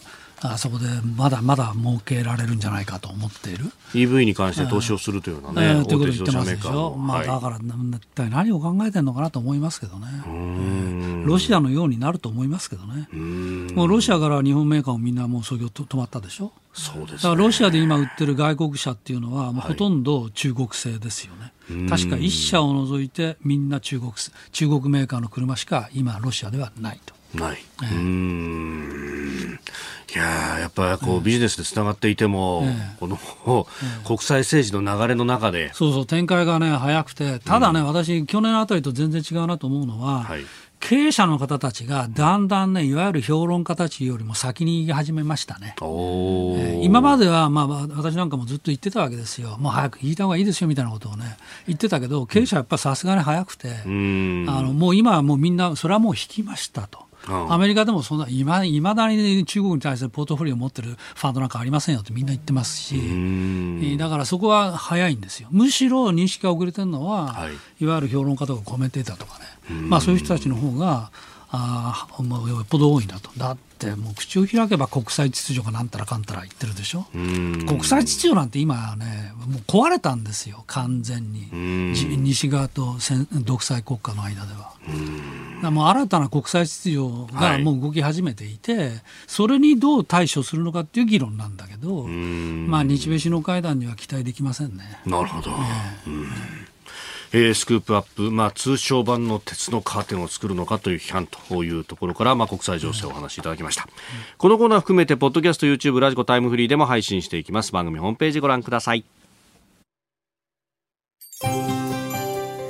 [0.52, 0.86] あそこで
[1.16, 3.66] まだまだ儲けられるんじゃないかと思っている。
[3.92, 6.16] EV に関して投資をするというようなね、えー、ということを。
[6.16, 10.06] 言ってますでしょ、まあ、だから一体何を考えてるのかなと思いますけどね、
[11.24, 13.08] ロシアのようになると思いますけどね、
[13.74, 16.52] もうロシアから日本メーカーもみんなもう操業止まったでしょ。
[16.72, 21.52] そうです、ね、だからロシアで今売ってる外国車っていうのは、もうほとんど中国製ですよね。
[21.68, 24.12] はい、確か1社を除いてみんな中国
[24.52, 27.15] 中国メーカーの車しか今ロシアではないと。
[27.36, 27.58] ない。
[27.82, 29.60] えー、うん。
[30.14, 32.64] いややっぱりこう、ビジネスでつながっていても、
[32.98, 33.18] この、
[34.06, 35.72] 国際政治の流れの中で。
[35.74, 40.40] そうそう展開がね早くてただね、私去年あたりと全然違うなと思うのは、はい、
[40.80, 45.74] 経営者の方たちがだんだんね、いわゆる評論家たちよりも先に言い始めましたね。
[45.80, 47.66] えー、今までは、まあ、
[47.96, 49.56] 私なんかもずっと言ってたわけですよ。
[49.58, 57.05] もう早く言いた方がいいですよみたいなことをね、言ってたけど、経営者はやっぱさすがに早くて、あのもう今はもうみんな、それはもう引きましたと。
[57.28, 65.48] アメリカでもそんないまいまだに中国に対するポートフォリオを持ってるファンドなんかありませんよってみんな言ってますし、だからそこは早いんですよ。
[65.50, 69.44] むしろ認識が遅れてるのは、はい、いわゆる評論家とかコメンテーターとかね、
[69.88, 71.10] まあ、そういう人たちの方が
[71.58, 73.30] あまあ、よっぽど多いんだと。
[73.36, 77.06] だってもう口を開けば国際秩序がなんたらかんたら言ってるでしょ。
[77.12, 81.48] 国際秩序なんて今ね、もう壊れたんですよ、完全に。
[82.18, 82.96] 西側と
[83.44, 84.76] 独裁国家の間では。
[85.70, 95.00] もう新たな国際秩序がもう動き始めていて、はい、それにどう対処するのかっていう議論なんだけど、まあ、日米首脳会談には期待できませんね。
[95.04, 95.50] なるほど。
[95.50, 96.65] えー
[97.32, 103.90] えー、スクープアップ、まあ、通称版の鉄のカーテンを作るのかという批判というところから、まあ、国際情勢をお話しいただきました、うん、
[104.38, 107.72] このコーナー含めてポッドキャスト YouTube ラジコタイムフリーでも配信していきます。
[107.72, 109.04] 番組ホームページご覧ください。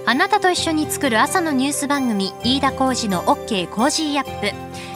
[0.09, 4.96] あなたと一緒に作る朝のニュース番組飯田浩司の OK コージーアップ。